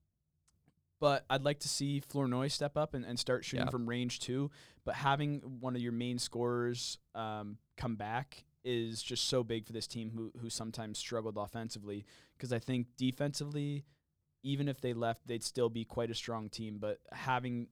but 1.00 1.24
I'd 1.28 1.44
like 1.44 1.58
to 1.60 1.68
see 1.68 2.00
Flournoy 2.00 2.48
step 2.48 2.76
up 2.76 2.94
and, 2.94 3.04
and 3.04 3.18
start 3.18 3.44
shooting 3.44 3.66
Yeah. 3.66 3.70
from 3.70 3.86
range 3.88 4.20
too. 4.20 4.50
But 4.84 4.94
having 4.94 5.40
one 5.60 5.76
of 5.76 5.82
your 5.82 5.92
main 5.92 6.18
scorers 6.18 6.98
um, 7.14 7.58
come 7.76 7.96
back 7.96 8.44
is 8.64 9.02
just 9.02 9.24
so 9.28 9.44
big 9.44 9.66
for 9.66 9.74
this 9.74 9.86
team 9.86 10.10
who 10.14 10.32
who 10.40 10.48
sometimes 10.48 10.98
struggled 10.98 11.36
offensively. 11.36 12.06
Because 12.36 12.52
I 12.52 12.58
think 12.58 12.86
defensively, 12.96 13.84
even 14.44 14.68
if 14.68 14.80
they 14.80 14.92
left, 14.92 15.26
they'd 15.26 15.42
still 15.42 15.68
be 15.68 15.84
quite 15.84 16.10
a 16.10 16.14
strong 16.14 16.48
team. 16.48 16.76
But 16.78 17.00
having 17.10 17.66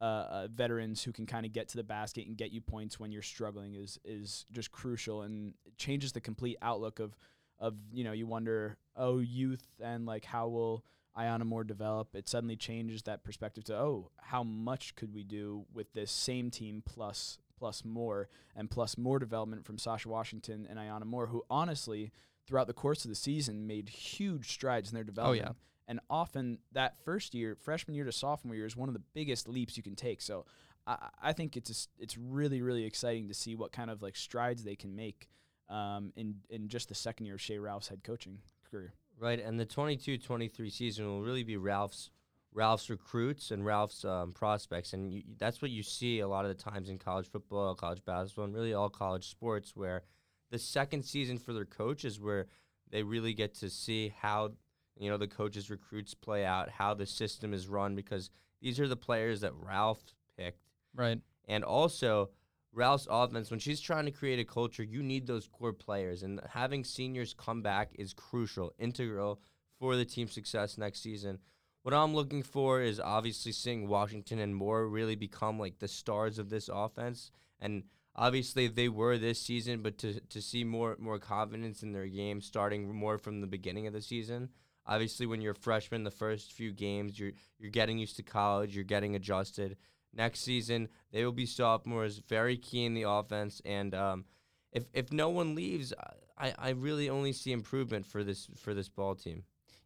uh, 0.00 0.04
uh, 0.04 0.48
veterans 0.52 1.02
who 1.02 1.12
can 1.12 1.24
kind 1.24 1.46
of 1.46 1.52
get 1.52 1.68
to 1.68 1.76
the 1.78 1.82
basket 1.82 2.26
and 2.26 2.36
get 2.36 2.52
you 2.52 2.60
points 2.60 3.00
when 3.00 3.10
you're 3.10 3.22
struggling 3.22 3.74
is 3.74 3.98
is 4.04 4.44
just 4.52 4.70
crucial 4.70 5.22
and 5.22 5.54
it 5.64 5.78
changes 5.78 6.12
the 6.12 6.20
complete 6.20 6.58
outlook 6.60 7.00
of 7.00 7.16
of 7.58 7.74
you 7.92 8.04
know 8.04 8.12
you 8.12 8.26
wonder 8.26 8.76
oh 8.96 9.18
youth 9.20 9.66
and 9.82 10.04
like 10.04 10.26
how 10.26 10.48
will 10.48 10.84
Iyana 11.16 11.44
Moore 11.44 11.64
develop? 11.64 12.14
It 12.14 12.28
suddenly 12.28 12.56
changes 12.56 13.04
that 13.04 13.24
perspective 13.24 13.64
to 13.64 13.76
oh 13.78 14.10
how 14.20 14.42
much 14.42 14.96
could 14.96 15.14
we 15.14 15.24
do 15.24 15.64
with 15.72 15.90
this 15.94 16.10
same 16.10 16.50
team 16.50 16.82
plus 16.84 17.38
plus 17.58 17.82
more 17.82 18.28
and 18.54 18.68
plus 18.68 18.98
more 18.98 19.18
development 19.18 19.64
from 19.64 19.78
Sacha 19.78 20.10
Washington 20.10 20.66
and 20.68 20.78
Iyana 20.78 21.06
Moore 21.06 21.28
who 21.28 21.42
honestly 21.48 22.12
throughout 22.46 22.66
the 22.66 22.74
course 22.74 23.06
of 23.06 23.08
the 23.08 23.14
season 23.14 23.66
made 23.66 23.88
huge 23.88 24.52
strides 24.52 24.90
in 24.90 24.94
their 24.94 25.04
development 25.04 25.56
and 25.88 26.00
often 26.10 26.58
that 26.72 26.96
first 27.04 27.34
year, 27.34 27.56
freshman 27.60 27.94
year 27.94 28.04
to 28.04 28.12
sophomore 28.12 28.54
year, 28.54 28.66
is 28.66 28.76
one 28.76 28.88
of 28.88 28.94
the 28.94 29.02
biggest 29.14 29.48
leaps 29.48 29.76
you 29.76 29.82
can 29.82 29.94
take. 29.94 30.20
So 30.20 30.46
I, 30.86 31.08
I 31.22 31.32
think 31.32 31.56
it's 31.56 31.68
just, 31.68 31.90
it's 31.98 32.16
really 32.16 32.62
really 32.62 32.84
exciting 32.84 33.28
to 33.28 33.34
see 33.34 33.54
what 33.54 33.72
kind 33.72 33.90
of 33.90 34.02
like 34.02 34.16
strides 34.16 34.64
they 34.64 34.76
can 34.76 34.94
make 34.94 35.28
um, 35.68 36.12
in 36.16 36.36
in 36.50 36.68
just 36.68 36.88
the 36.88 36.94
second 36.94 37.26
year 37.26 37.36
of 37.36 37.40
Shea 37.40 37.58
Ralph's 37.58 37.88
head 37.88 38.02
coaching 38.04 38.38
career. 38.70 38.94
Right, 39.18 39.40
and 39.40 39.58
the 39.58 39.64
22-23 39.64 40.70
season 40.70 41.06
will 41.06 41.22
really 41.22 41.42
be 41.42 41.56
Ralph's 41.56 42.10
Ralph's 42.52 42.88
recruits 42.88 43.50
and 43.50 43.64
Ralph's 43.66 44.04
um, 44.04 44.32
prospects, 44.32 44.92
and 44.92 45.12
you, 45.12 45.22
that's 45.38 45.60
what 45.60 45.70
you 45.70 45.82
see 45.82 46.20
a 46.20 46.28
lot 46.28 46.46
of 46.46 46.56
the 46.56 46.62
times 46.62 46.88
in 46.88 46.98
college 46.98 47.30
football, 47.30 47.74
college 47.74 48.02
basketball, 48.04 48.46
and 48.46 48.54
really 48.54 48.72
all 48.72 48.88
college 48.88 49.28
sports, 49.28 49.72
where 49.74 50.02
the 50.50 50.58
second 50.58 51.04
season 51.04 51.38
for 51.38 51.52
their 51.52 51.66
coach 51.66 52.04
is 52.04 52.18
where 52.18 52.46
they 52.90 53.02
really 53.02 53.34
get 53.34 53.54
to 53.54 53.68
see 53.68 54.14
how 54.20 54.52
you 54.98 55.10
know 55.10 55.16
the 55.16 55.28
coaches' 55.28 55.70
recruits 55.70 56.14
play 56.14 56.44
out, 56.44 56.70
how 56.70 56.94
the 56.94 57.06
system 57.06 57.52
is 57.52 57.68
run, 57.68 57.94
because 57.94 58.30
these 58.60 58.80
are 58.80 58.88
the 58.88 58.96
players 58.96 59.40
that 59.40 59.54
Ralph 59.54 60.02
picked. 60.36 60.70
Right. 60.94 61.20
And 61.46 61.62
also, 61.62 62.30
Ralph's 62.72 63.06
offense, 63.10 63.50
when 63.50 63.60
she's 63.60 63.80
trying 63.80 64.06
to 64.06 64.10
create 64.10 64.38
a 64.38 64.44
culture, 64.44 64.82
you 64.82 65.02
need 65.02 65.26
those 65.26 65.48
core 65.48 65.72
players. 65.72 66.22
And 66.22 66.40
having 66.50 66.84
seniors 66.84 67.34
come 67.34 67.62
back 67.62 67.92
is 67.94 68.12
crucial, 68.12 68.72
integral 68.78 69.40
for 69.78 69.96
the 69.96 70.04
team's 70.04 70.32
success 70.32 70.76
next 70.78 71.02
season. 71.02 71.38
What 71.82 71.94
I'm 71.94 72.14
looking 72.14 72.42
for 72.42 72.82
is 72.82 72.98
obviously 72.98 73.52
seeing 73.52 73.88
Washington 73.88 74.40
and 74.40 74.54
Moore 74.54 74.88
really 74.88 75.14
become 75.14 75.58
like 75.58 75.78
the 75.78 75.88
stars 75.88 76.38
of 76.38 76.50
this 76.50 76.68
offense. 76.72 77.30
And 77.60 77.84
obviously 78.16 78.66
they 78.66 78.88
were 78.88 79.18
this 79.18 79.40
season, 79.40 79.82
but 79.82 79.96
to, 79.98 80.18
to 80.20 80.42
see 80.42 80.64
more 80.64 80.96
more 80.98 81.18
confidence 81.18 81.82
in 81.82 81.92
their 81.92 82.08
game 82.08 82.40
starting 82.40 82.92
more 82.92 83.18
from 83.18 83.40
the 83.40 83.46
beginning 83.46 83.86
of 83.86 83.92
the 83.92 84.02
season. 84.02 84.48
Obviously 84.86 85.26
when 85.26 85.40
you're 85.40 85.52
a 85.52 85.54
freshman 85.54 86.04
the 86.04 86.10
first 86.10 86.52
few 86.52 86.72
games 86.72 87.18
you're 87.18 87.32
you're 87.58 87.70
getting 87.70 87.98
used 87.98 88.16
to 88.16 88.22
college, 88.22 88.74
you're 88.74 88.84
getting 88.84 89.14
adjusted 89.14 89.76
next 90.16 90.40
season 90.40 90.88
they 91.12 91.24
will 91.24 91.32
be 91.32 91.46
sophomores, 91.46 92.18
very 92.18 92.56
key 92.56 92.84
in 92.84 92.94
the 92.94 93.02
offense, 93.02 93.60
and 93.64 93.94
um, 93.94 94.24
if 94.72 94.84
if 94.92 95.12
no 95.12 95.28
one 95.28 95.54
leaves, 95.54 95.92
I, 96.38 96.54
I 96.58 96.70
really 96.70 97.08
only 97.08 97.32
see 97.32 97.52
improvement 97.52 98.06
for 98.06 98.24
this 98.24 98.48
for 98.56 98.74
this 98.74 98.88
ball 98.88 99.14
team. 99.14 99.44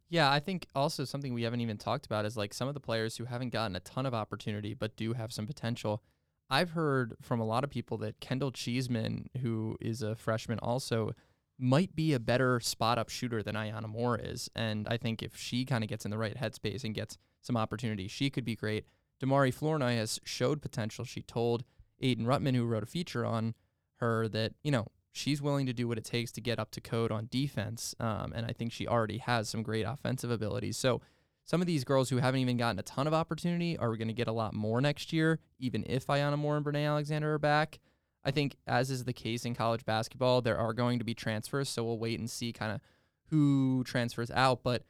Yeah, 0.09 0.29
I 0.29 0.39
think 0.39 0.67
also 0.75 1.05
something 1.05 1.33
we 1.33 1.43
haven't 1.43 1.61
even 1.61 1.77
talked 1.77 2.05
about 2.05 2.25
is 2.25 2.35
like 2.35 2.53
some 2.53 2.67
of 2.67 2.73
the 2.73 2.81
players 2.81 3.15
who 3.15 3.25
haven't 3.25 3.53
gotten 3.53 3.77
a 3.77 3.79
ton 3.79 4.05
of 4.05 4.13
opportunity 4.13 4.73
but 4.73 4.97
do 4.97 5.13
have 5.13 5.31
some 5.31 5.47
potential. 5.47 6.03
I've 6.49 6.71
heard 6.71 7.15
from 7.21 7.39
a 7.39 7.45
lot 7.45 7.63
of 7.63 7.69
people 7.69 7.97
that 7.99 8.19
Kendal 8.19 8.51
Cheesman, 8.51 9.29
who 9.41 9.77
is 9.79 10.01
a 10.01 10.15
freshman 10.15 10.59
also, 10.59 11.11
might 11.61 11.95
be 11.95 12.13
a 12.13 12.19
better 12.19 12.59
spot 12.59 12.97
up 12.97 13.07
shooter 13.07 13.43
than 13.43 13.55
Iyana 13.55 13.87
Moore 13.87 14.19
is. 14.21 14.49
And 14.55 14.87
I 14.87 14.97
think 14.97 15.21
if 15.21 15.37
she 15.37 15.63
kind 15.63 15.83
of 15.83 15.89
gets 15.89 16.05
in 16.05 16.11
the 16.11 16.17
right 16.17 16.35
headspace 16.35 16.83
and 16.83 16.95
gets 16.95 17.17
some 17.41 17.55
opportunity, 17.55 18.07
she 18.07 18.31
could 18.31 18.43
be 18.43 18.55
great. 18.55 18.85
Damari 19.23 19.53
Flournoy 19.53 19.95
has 19.95 20.19
showed 20.23 20.61
potential. 20.61 21.05
She 21.05 21.21
told 21.21 21.63
Aiden 22.01 22.25
Rutman, 22.25 22.55
who 22.55 22.65
wrote 22.65 22.81
a 22.81 22.87
feature 22.87 23.23
on 23.23 23.53
her, 23.97 24.27
that, 24.29 24.53
you 24.63 24.71
know, 24.71 24.87
she's 25.11 25.39
willing 25.39 25.67
to 25.67 25.73
do 25.73 25.87
what 25.87 25.99
it 25.99 26.03
takes 26.03 26.31
to 26.31 26.41
get 26.41 26.57
up 26.57 26.71
to 26.71 26.81
code 26.81 27.11
on 27.11 27.27
defense. 27.29 27.93
Um, 27.99 28.33
and 28.35 28.47
I 28.47 28.53
think 28.53 28.71
she 28.71 28.87
already 28.87 29.19
has 29.19 29.47
some 29.47 29.61
great 29.61 29.83
offensive 29.83 30.31
abilities. 30.31 30.77
So 30.77 31.01
some 31.45 31.61
of 31.61 31.67
these 31.67 31.83
girls 31.83 32.09
who 32.09 32.17
haven't 32.17 32.41
even 32.41 32.57
gotten 32.57 32.79
a 32.79 32.83
ton 32.83 33.05
of 33.05 33.13
opportunity 33.13 33.77
are 33.77 33.95
going 33.97 34.07
to 34.07 34.13
get 34.13 34.27
a 34.27 34.31
lot 34.31 34.55
more 34.55 34.81
next 34.81 35.13
year, 35.13 35.39
even 35.59 35.83
if 35.87 36.07
Iyana 36.07 36.37
Moore 36.37 36.57
and 36.57 36.65
Brinae 36.65 36.87
Alexander 36.87 37.35
are 37.35 37.39
back. 37.39 37.79
I 38.23 38.31
think, 38.31 38.57
as 38.67 38.91
is 38.91 39.03
the 39.05 39.13
case 39.13 39.45
in 39.45 39.55
college 39.55 39.85
basketball, 39.85 40.41
there 40.41 40.57
are 40.57 40.73
going 40.73 40.99
to 40.99 41.05
be 41.05 41.13
transfers. 41.13 41.69
So 41.69 41.83
we'll 41.83 41.97
wait 41.97 42.19
and 42.19 42.29
see 42.29 42.53
kind 42.53 42.71
of 42.71 42.81
who 43.29 43.83
transfers 43.85 44.29
out. 44.31 44.63
But 44.63 44.83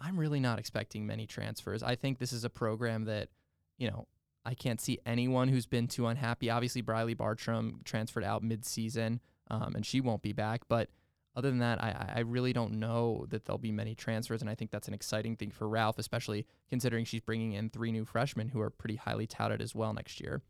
I'm 0.00 0.18
really 0.18 0.40
not 0.40 0.58
expecting 0.58 1.06
many 1.06 1.26
transfers. 1.26 1.82
I 1.82 1.96
think 1.96 2.18
this 2.18 2.32
is 2.32 2.44
a 2.44 2.50
program 2.50 3.04
that, 3.04 3.28
you 3.76 3.90
know, 3.90 4.06
I 4.44 4.54
can't 4.54 4.80
see 4.80 4.98
anyone 5.04 5.48
who's 5.48 5.66
been 5.66 5.88
too 5.88 6.06
unhappy. 6.06 6.48
Obviously, 6.48 6.80
Briley 6.80 7.14
Bartram 7.14 7.80
transferred 7.84 8.24
out 8.24 8.42
mid-season, 8.42 9.20
um, 9.50 9.74
and 9.74 9.84
she 9.84 10.00
won't 10.00 10.22
be 10.22 10.32
back. 10.32 10.62
But 10.68 10.88
other 11.36 11.50
than 11.50 11.58
that, 11.58 11.82
I, 11.82 12.12
I 12.16 12.20
really 12.20 12.54
don't 12.54 12.74
know 12.74 13.26
that 13.28 13.44
there'll 13.44 13.58
be 13.58 13.72
many 13.72 13.94
transfers, 13.94 14.40
and 14.40 14.48
I 14.48 14.54
think 14.54 14.70
that's 14.70 14.88
an 14.88 14.94
exciting 14.94 15.36
thing 15.36 15.50
for 15.50 15.68
Ralph, 15.68 15.98
especially 15.98 16.46
considering 16.70 17.04
she's 17.04 17.20
bringing 17.20 17.52
in 17.52 17.68
three 17.68 17.92
new 17.92 18.04
freshmen 18.04 18.48
who 18.48 18.60
are 18.60 18.70
pretty 18.70 18.96
highly 18.96 19.26
touted 19.26 19.60
as 19.60 19.74
well 19.74 19.92
next 19.92 20.20
year. 20.20 20.40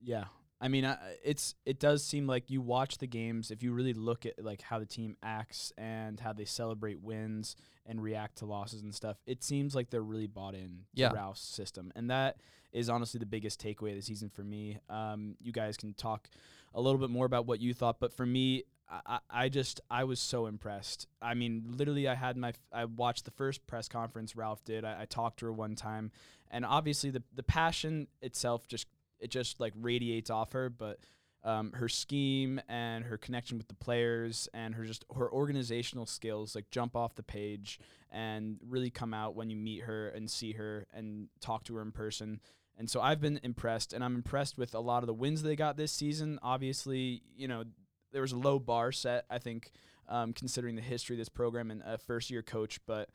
Yeah. 0.00 0.24
I 0.60 0.68
mean, 0.68 0.92
it's 1.22 1.54
it 1.64 1.78
does 1.78 2.04
seem 2.04 2.26
like 2.26 2.50
you 2.50 2.60
watch 2.60 2.98
the 2.98 3.06
games 3.06 3.50
if 3.50 3.62
you 3.62 3.72
really 3.72 3.92
look 3.92 4.26
at 4.26 4.42
like 4.44 4.60
how 4.60 4.78
the 4.80 4.86
team 4.86 5.16
acts 5.22 5.72
and 5.78 6.18
how 6.18 6.32
they 6.32 6.44
celebrate 6.44 7.00
wins 7.00 7.54
and 7.86 8.02
react 8.02 8.38
to 8.38 8.46
losses 8.46 8.82
and 8.82 8.92
stuff. 8.94 9.18
It 9.26 9.44
seems 9.44 9.74
like 9.74 9.90
they're 9.90 10.02
really 10.02 10.26
bought 10.26 10.54
in 10.54 10.84
to 10.96 11.02
Yeah. 11.02 11.12
Ralph's 11.12 11.40
system, 11.40 11.92
and 11.94 12.10
that 12.10 12.38
is 12.72 12.90
honestly 12.90 13.18
the 13.18 13.26
biggest 13.26 13.62
takeaway 13.62 13.90
of 13.90 13.96
the 13.96 14.02
season 14.02 14.28
for 14.30 14.42
me. 14.42 14.78
Um, 14.90 15.36
you 15.40 15.52
guys 15.52 15.76
can 15.76 15.94
talk 15.94 16.28
a 16.74 16.80
little 16.80 16.98
bit 16.98 17.08
more 17.10 17.24
about 17.24 17.46
what 17.46 17.60
you 17.60 17.72
thought, 17.72 17.98
but 18.00 18.12
for 18.12 18.26
me, 18.26 18.64
I, 18.90 19.00
I 19.06 19.18
I 19.44 19.48
just 19.48 19.80
I 19.88 20.04
was 20.04 20.18
so 20.18 20.46
impressed. 20.46 21.06
I 21.22 21.34
mean, 21.34 21.64
literally, 21.68 22.08
I 22.08 22.14
had 22.16 22.36
my 22.36 22.52
I 22.72 22.84
watched 22.86 23.24
the 23.26 23.30
first 23.30 23.64
press 23.68 23.88
conference 23.88 24.34
Ralph 24.34 24.64
did. 24.64 24.84
I, 24.84 25.02
I 25.02 25.04
talked 25.04 25.38
to 25.38 25.46
her 25.46 25.52
one 25.52 25.76
time, 25.76 26.10
and 26.50 26.64
obviously 26.64 27.10
the 27.10 27.22
the 27.32 27.44
passion 27.44 28.08
itself 28.20 28.66
just 28.66 28.88
it 29.20 29.30
just 29.30 29.60
like 29.60 29.72
radiates 29.76 30.30
off 30.30 30.52
her. 30.52 30.68
But 30.70 30.98
um, 31.44 31.72
her 31.72 31.88
scheme 31.88 32.60
and 32.68 33.04
her 33.04 33.16
connection 33.16 33.58
with 33.58 33.68
the 33.68 33.74
players 33.74 34.48
and 34.52 34.74
her 34.74 34.84
just 34.84 35.04
her 35.14 35.32
organizational 35.32 36.04
skills 36.04 36.54
like 36.54 36.70
jump 36.70 36.96
off 36.96 37.14
the 37.14 37.22
page 37.22 37.78
and 38.10 38.58
really 38.66 38.90
come 38.90 39.14
out 39.14 39.36
when 39.36 39.50
you 39.50 39.56
meet 39.56 39.82
her 39.82 40.08
and 40.08 40.30
see 40.30 40.52
her 40.52 40.86
and 40.92 41.28
talk 41.40 41.64
to 41.64 41.76
her 41.76 41.82
in 41.82 41.92
person. 41.92 42.40
And 42.76 42.88
so 42.88 43.00
I've 43.00 43.20
been 43.20 43.40
impressed, 43.42 43.92
and 43.92 44.04
I'm 44.04 44.14
impressed 44.14 44.56
with 44.56 44.74
a 44.74 44.80
lot 44.80 45.02
of 45.02 45.08
the 45.08 45.14
wins 45.14 45.42
they 45.42 45.56
got 45.56 45.76
this 45.76 45.90
season. 45.90 46.38
Obviously, 46.42 47.22
you 47.36 47.48
know, 47.48 47.64
there 48.12 48.22
was 48.22 48.32
a 48.32 48.38
low 48.38 48.60
bar 48.60 48.92
set, 48.92 49.24
I 49.28 49.38
think, 49.38 49.72
um, 50.08 50.32
considering 50.32 50.76
the 50.76 50.82
history 50.82 51.16
of 51.16 51.18
this 51.18 51.28
program 51.28 51.72
and 51.72 51.82
a 51.84 51.98
first 51.98 52.30
year 52.30 52.42
coach, 52.42 52.78
but 52.86 53.10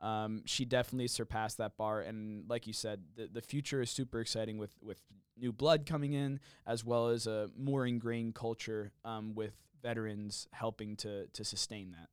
um, 0.00 0.42
she 0.46 0.64
definitely 0.64 1.08
surpassed 1.08 1.58
that 1.58 1.76
bar. 1.76 2.00
And 2.00 2.48
like 2.48 2.66
you 2.66 2.72
said, 2.72 3.02
the, 3.16 3.28
the 3.32 3.42
future 3.42 3.80
is 3.80 3.90
super 3.90 4.20
exciting 4.20 4.58
with, 4.58 4.74
with 4.82 4.98
new 5.36 5.52
blood 5.52 5.86
coming 5.86 6.12
in, 6.12 6.40
as 6.66 6.84
well 6.84 7.08
as 7.08 7.26
a 7.26 7.50
more 7.56 7.86
ingrained 7.86 8.34
culture 8.34 8.92
um, 9.04 9.34
with 9.34 9.54
veterans 9.82 10.46
helping 10.52 10.96
to, 10.96 11.26
to 11.28 11.44
sustain 11.44 11.92
that. 11.92 12.08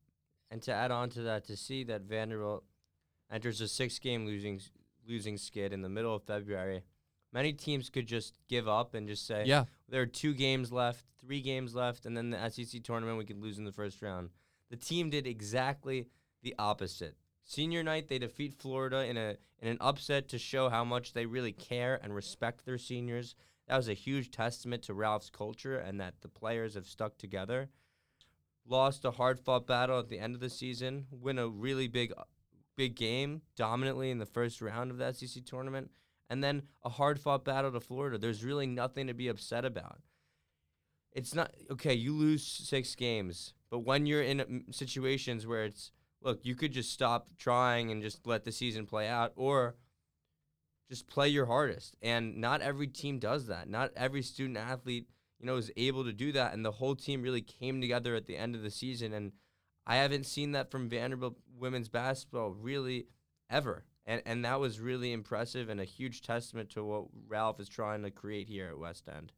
And 0.52 0.62
to 0.64 0.72
add 0.72 0.92
on 0.92 1.10
to 1.12 1.22
that, 1.24 1.46
to 1.46 1.58
see 1.58 1.84
that 1.86 2.02
Vanderbilt 2.04 2.64
enters 3.32 3.62
a 3.62 3.68
six-game 3.68 4.26
losing 4.26 4.62
losing 5.08 5.38
skid 5.38 5.72
in 5.72 5.82
the 5.84 5.90
middle 5.90 6.16
of 6.16 6.24
February, 6.24 6.82
many 7.32 7.54
teams 7.54 7.92
could 7.92 8.08
just 8.08 8.34
give 8.48 8.68
up 8.68 8.96
and 8.96 9.08
just 9.08 9.28
say, 9.28 9.44
Yeah. 9.46 9.66
there 9.88 10.02
are 10.02 10.08
two 10.08 10.34
games 10.34 10.72
left, 10.72 11.06
three 11.20 11.42
games 11.42 11.76
left, 11.76 12.08
and 12.08 12.18
then 12.18 12.32
the 12.32 12.50
SEC 12.50 12.82
tournament 12.84 13.18
we 13.20 13.26
could 13.26 13.40
lose 13.40 13.60
in 13.60 13.66
the 13.66 13.72
first 13.72 14.02
round. 14.02 14.30
The 14.72 14.78
team 14.78 15.12
did 15.12 15.28
exactly 15.28 16.08
the 16.42 16.56
opposite. 16.58 17.16
Senior 17.48 17.84
night, 17.84 18.08
they 18.08 18.18
defeat 18.18 18.56
Florida 18.56 19.06
in 19.06 19.18
a 19.18 19.38
in 19.60 19.70
an 19.70 19.78
upset 19.80 20.28
to 20.30 20.38
show 20.38 20.68
how 20.70 20.84
much 20.84 21.14
they 21.14 21.26
really 21.26 21.52
care 21.52 22.00
and 22.04 22.14
respect 22.14 22.66
their 22.66 22.78
seniors. 22.78 23.36
That 23.68 23.78
was 23.78 23.88
a 23.88 23.94
huge 23.94 24.32
testament 24.32 24.84
to 24.84 24.94
Ralph's 24.94 25.30
culture 25.30 25.78
and 25.78 26.00
that 26.02 26.22
the 26.22 26.28
players 26.28 26.74
have 26.74 26.88
stuck 26.88 27.18
together. 27.18 27.70
Lost 28.68 29.06
a 29.06 29.12
hard 29.12 29.40
fought 29.40 29.66
battle 29.66 30.00
at 30.00 30.10
the 30.10 30.20
end 30.20 30.36
of 30.36 30.42
the 30.42 30.50
season, 30.50 31.06
win 31.12 31.38
a 31.38 31.48
really 31.48 31.88
big 31.88 32.12
big 32.76 32.96
game 32.96 33.44
dominantly 33.56 34.10
in 34.10 34.18
the 34.18 34.26
first 34.26 34.60
round 34.60 34.92
of 34.92 34.98
the 34.98 35.14
SEC 35.14 35.46
tournament, 35.46 35.92
and 36.30 36.44
then 36.44 36.64
a 36.84 36.90
hard 36.90 37.20
fought 37.20 37.46
battle 37.46 37.72
to 37.72 37.80
Florida. 37.80 38.18
There's 38.18 38.44
really 38.44 38.68
nothing 38.68 39.06
to 39.06 39.14
be 39.14 39.28
upset 39.28 39.66
about. 39.66 40.00
It's 41.12 41.36
not 41.36 41.54
okay, 41.72 41.94
you 41.94 42.14
lose 42.14 42.46
six 42.46 42.96
games, 42.96 43.54
but 43.70 43.80
when 43.80 44.08
you're 44.08 44.24
in 44.24 44.42
um, 44.42 44.66
situations 44.72 45.48
where 45.48 45.64
it's 45.64 45.92
look, 46.22 46.40
you 46.44 46.56
could 46.56 46.72
just 46.72 46.92
stop 46.92 47.28
trying 47.38 47.92
and 47.92 48.02
just 48.02 48.26
let 48.26 48.44
the 48.44 48.52
season 48.52 48.86
play 48.86 49.08
out, 49.08 49.34
or 49.36 49.76
just 50.90 51.08
play 51.08 51.30
your 51.30 51.46
hardest. 51.46 51.96
And 52.02 52.38
not 52.38 52.62
every 52.62 52.88
team 52.88 53.20
does 53.20 53.48
that. 53.48 53.70
Not 53.70 53.92
every 53.96 54.22
student 54.22 54.58
athlete, 54.58 55.08
you 55.40 55.46
know, 55.46 55.58
is 55.58 55.72
able 55.78 56.04
to 56.04 56.14
do 56.14 56.32
that. 56.34 56.54
And 56.54 56.64
the 56.64 56.72
whole 56.72 56.96
team 56.96 57.22
really 57.22 57.42
came 57.42 57.82
together 57.82 58.16
at 58.16 58.26
the 58.26 58.38
end 58.38 58.56
of 58.56 58.62
the 58.62 58.72
season. 58.72 59.14
And 59.14 59.32
I 59.88 59.98
haven't 59.98 60.26
seen 60.26 60.52
that 60.52 60.72
from 60.72 60.90
Vanderbilt 60.90 61.38
women's 61.58 61.90
basketball 61.90 62.52
really 62.52 63.08
ever. 63.50 63.86
And 64.06 64.22
and 64.26 64.46
that 64.46 64.60
was 64.60 64.80
really 64.80 65.12
impressive 65.12 65.70
and 65.70 65.80
a 65.80 65.86
huge 65.86 66.22
testament 66.22 66.70
to 66.72 66.84
what 66.84 67.06
Ralph 67.28 67.60
is 67.60 67.70
trying 67.70 68.04
to 68.04 68.12
create 68.12 68.48
here 68.48 68.68
at 68.68 68.78
West 68.78 69.10
End. 69.14 69.32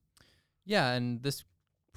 Yeah, 0.66 0.92
and 0.92 1.24
this 1.24 1.46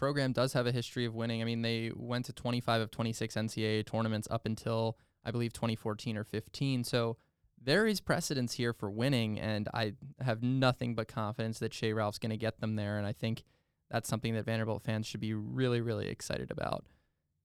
program 0.00 0.33
does 0.33 0.54
have 0.54 0.66
a 0.66 0.73
history 0.73 1.04
of 1.04 1.14
winning. 1.14 1.42
I 1.42 1.45
mean, 1.45 1.61
they 1.61 1.92
went 1.95 2.25
to 2.25 2.33
25 2.33 2.80
of 2.80 2.90
26 2.90 3.35
NCAA 3.35 3.85
tournaments 3.85 4.26
up 4.30 4.47
until 4.47 4.97
I 5.26 5.30
believe 5.30 5.52
2014 5.52 6.16
or 6.16 6.25
15. 6.25 6.85
So 6.85 7.19
there 7.62 7.87
is 7.87 8.00
precedence 8.00 8.54
here 8.54 8.73
for 8.73 8.90
winning, 8.90 9.38
and 9.38 9.69
I 9.75 9.92
have 10.25 10.42
nothing 10.42 10.95
but 10.95 11.07
confidence 11.07 11.59
that 11.59 11.75
Shea 11.75 11.92
Ralph's 11.92 12.19
going 12.19 12.30
to 12.30 12.38
get 12.38 12.61
them 12.61 12.76
there. 12.76 12.97
And 12.97 13.07
I 13.07 13.12
think 13.12 13.45
that's 13.90 14.09
something 14.09 14.33
that 14.35 14.47
Vanderbilt 14.47 14.83
fans 14.83 15.07
should 15.07 15.21
be 15.21 15.35
really, 15.35 15.83
really 15.83 16.09
excited 16.09 16.50
about. 16.50 16.87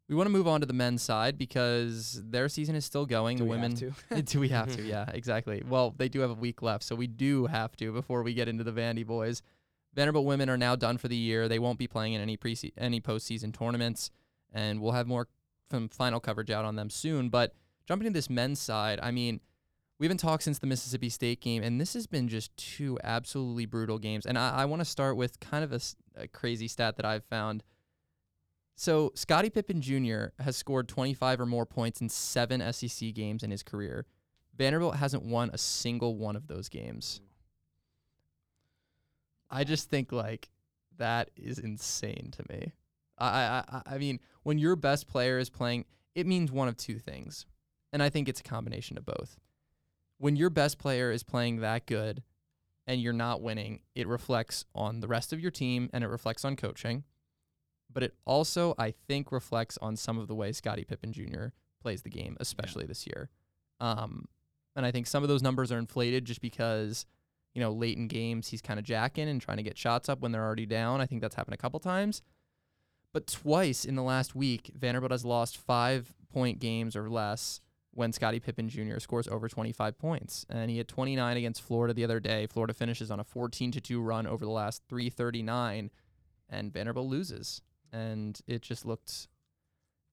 We 0.08 0.16
want 0.16 0.28
to 0.28 0.32
move 0.32 0.48
on 0.48 0.62
to 0.62 0.66
the 0.66 0.72
men's 0.72 1.02
side 1.02 1.38
because 1.38 2.22
their 2.24 2.48
season 2.48 2.76
is 2.76 2.86
still 2.86 3.06
going. 3.06 3.36
Do 3.36 3.44
the 3.44 3.50
we 3.50 3.58
have 3.58 3.64
women 3.64 3.94
to? 4.10 4.22
do 4.22 4.40
we 4.40 4.48
have 4.50 4.74
to? 4.78 4.82
Yeah, 4.96 5.10
exactly. 5.14 5.62
Well, 5.68 5.94
they 5.98 6.08
do 6.08 6.22
have 6.22 6.30
a 6.30 6.36
week 6.36 6.62
left, 6.62 6.86
so 6.86 6.96
we 6.96 7.08
do 7.08 7.48
have 7.48 7.76
to 7.78 7.92
before 7.92 8.24
we 8.24 8.34
get 8.34 8.48
into 8.48 8.64
the 8.64 8.72
Vandy 8.72 9.06
boys. 9.06 9.42
Vanderbilt 9.96 10.26
women 10.26 10.50
are 10.50 10.58
now 10.58 10.76
done 10.76 10.98
for 10.98 11.08
the 11.08 11.16
year. 11.16 11.48
They 11.48 11.60
won't 11.60 11.80
be 11.80 11.88
playing 11.88 12.14
in 12.14 12.22
any 12.22 12.38
pre 12.38 12.58
any 12.78 13.00
postseason 13.00 13.58
tournaments, 13.58 14.12
and 14.54 14.82
we'll 14.82 14.92
have 14.92 15.08
more 15.08 15.28
from 15.70 15.90
final 15.90 16.20
coverage 16.20 16.52
out 16.52 16.66
on 16.66 16.76
them 16.76 16.90
soon. 16.90 17.30
But 17.30 17.54
jumping 17.88 18.08
to 18.08 18.14
this 18.14 18.30
men's 18.30 18.60
side, 18.60 19.00
I 19.02 19.12
mean, 19.12 19.40
we've 19.98 20.10
been 20.10 20.18
talking 20.18 20.44
since 20.44 20.60
the 20.60 20.68
Mississippi 20.68 21.10
State 21.10 21.42
game, 21.42 21.64
and 21.64 21.80
this 21.80 21.94
has 21.94 22.08
been 22.08 22.28
just 22.28 22.56
two 22.58 23.00
absolutely 23.04 23.66
brutal 23.66 23.98
games. 23.98 24.26
And 24.26 24.38
I, 24.38 24.52
I 24.52 24.66
want 24.66 24.82
to 24.82 24.86
start 24.86 25.16
with 25.16 25.40
kind 25.40 25.64
of 25.64 25.74
a 26.16 26.28
crazy 26.28 26.68
stat 26.68 26.98
that 26.98 27.06
I've 27.06 27.24
found. 27.26 27.64
So 28.76 29.14
Scotty 29.16 29.50
Pippen 29.50 29.82
Jr. 29.82 30.28
has 30.40 30.58
scored 30.58 30.90
25 30.90 31.40
or 31.40 31.46
more 31.46 31.66
points 31.66 32.02
in 32.02 32.10
seven 32.10 32.62
SEC 32.74 33.14
games 33.14 33.42
in 33.42 33.52
his 33.52 33.64
career. 33.64 34.06
Vanderbilt 34.58 34.98
hasn't 34.98 35.24
won 35.24 35.50
a 35.54 35.58
single 35.58 36.18
one 36.18 36.36
of 36.36 36.48
those 36.48 36.68
games. 36.68 37.22
I 39.56 39.64
just 39.64 39.90
think 39.90 40.12
like 40.12 40.50
that 40.98 41.30
is 41.36 41.60
insane 41.60 42.32
to 42.34 42.44
me. 42.50 42.74
I, 43.18 43.64
I 43.68 43.82
I 43.96 43.98
mean, 43.98 44.20
when 44.44 44.58
your 44.58 44.76
best 44.76 45.08
player 45.08 45.40
is 45.40 45.50
playing, 45.50 45.86
it 46.14 46.28
means 46.28 46.52
one 46.52 46.68
of 46.68 46.76
two 46.76 47.00
things, 47.00 47.46
and 47.94 48.04
I 48.04 48.10
think 48.10 48.28
it's 48.28 48.42
a 48.42 48.44
combination 48.44 48.98
of 48.98 49.06
both. 49.06 49.38
When 50.18 50.36
your 50.36 50.50
best 50.50 50.78
player 50.78 51.12
is 51.12 51.24
playing 51.24 51.62
that 51.62 51.86
good, 51.86 52.24
and 52.88 53.02
you're 53.02 53.14
not 53.14 53.42
winning, 53.42 53.80
it 53.96 54.08
reflects 54.08 54.66
on 54.76 55.00
the 55.00 55.08
rest 55.08 55.34
of 55.34 55.40
your 55.40 55.52
team 55.52 55.90
and 55.92 56.04
it 56.04 56.08
reflects 56.08 56.46
on 56.46 56.56
coaching. 56.56 57.04
But 57.92 58.04
it 58.04 58.14
also, 58.26 58.76
I 58.78 58.94
think, 59.08 59.32
reflects 59.32 59.78
on 59.82 59.96
some 59.96 60.18
of 60.18 60.28
the 60.28 60.36
way 60.36 60.52
Scotty 60.52 60.84
Pippen 60.84 61.14
Jr. 61.14 61.48
plays 61.82 62.02
the 62.02 62.10
game, 62.10 62.36
especially 62.40 62.86
this 62.86 63.08
year. 63.08 63.30
Um, 63.80 64.26
and 64.76 64.86
I 64.86 64.92
think 64.92 65.08
some 65.08 65.24
of 65.24 65.30
those 65.30 65.42
numbers 65.42 65.72
are 65.72 65.78
inflated 65.78 66.26
just 66.26 66.42
because 66.42 67.06
you 67.56 67.62
know, 67.62 67.72
late 67.72 67.98
in 67.98 68.08
games, 68.08 68.50
he's 68.50 68.62
kind 68.62 68.78
of 68.78 68.86
jacking 68.86 69.30
and 69.30 69.42
trying 69.42 69.58
to 69.58 69.64
get 69.64 69.78
shots 69.78 70.10
up 70.10 70.20
when 70.20 70.34
they're 70.34 70.44
already 70.44 70.66
down. 70.66 71.00
I 71.00 71.06
think 71.06 71.22
that's 71.22 71.36
happened 71.36 71.56
a 71.56 71.58
couple 71.58 71.80
times. 71.80 72.22
But 73.14 73.28
twice 73.28 73.86
in 73.86 73.96
the 73.96 74.04
last 74.04 74.36
week, 74.36 74.72
Vanderbilt 74.78 75.14
has 75.14 75.24
lost 75.24 75.58
five 75.58 76.14
point 76.32 76.60
games 76.60 76.98
or 76.98 77.10
less 77.10 77.62
when 77.92 78.12
Scotty 78.12 78.42
Pippen 78.42 78.68
Jr. 78.68 79.00
scores 79.00 79.26
over 79.30 79.48
25 79.48 79.98
points. 79.98 80.46
And 80.50 80.70
he 80.70 80.78
had 80.78 80.90
29 80.90 81.38
against 81.38 81.62
Florida 81.62 81.94
the 81.94 82.04
other 82.04 82.20
day. 82.20 82.46
Florida 82.46 82.74
finishes 82.74 83.10
on 83.10 83.22
a 83.22 83.24
14 83.24 83.72
to 83.72 83.80
2 83.80 84.02
run 84.02 84.28
over 84.28 84.44
the 84.44 84.52
last 84.52 84.84
339, 84.90 85.92
and 86.50 86.74
Vanderbilt 86.74 87.08
loses. 87.08 87.62
And 87.94 88.38
it 88.48 88.64
just 88.64 88.86
looked, 88.86 89.30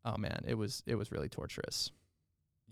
oh 0.05 0.17
man, 0.17 0.45
it 0.47 0.55
was 0.55 0.85
it 0.87 0.95
was 0.95 1.11
really 1.11 1.29
torturous. 1.29 1.91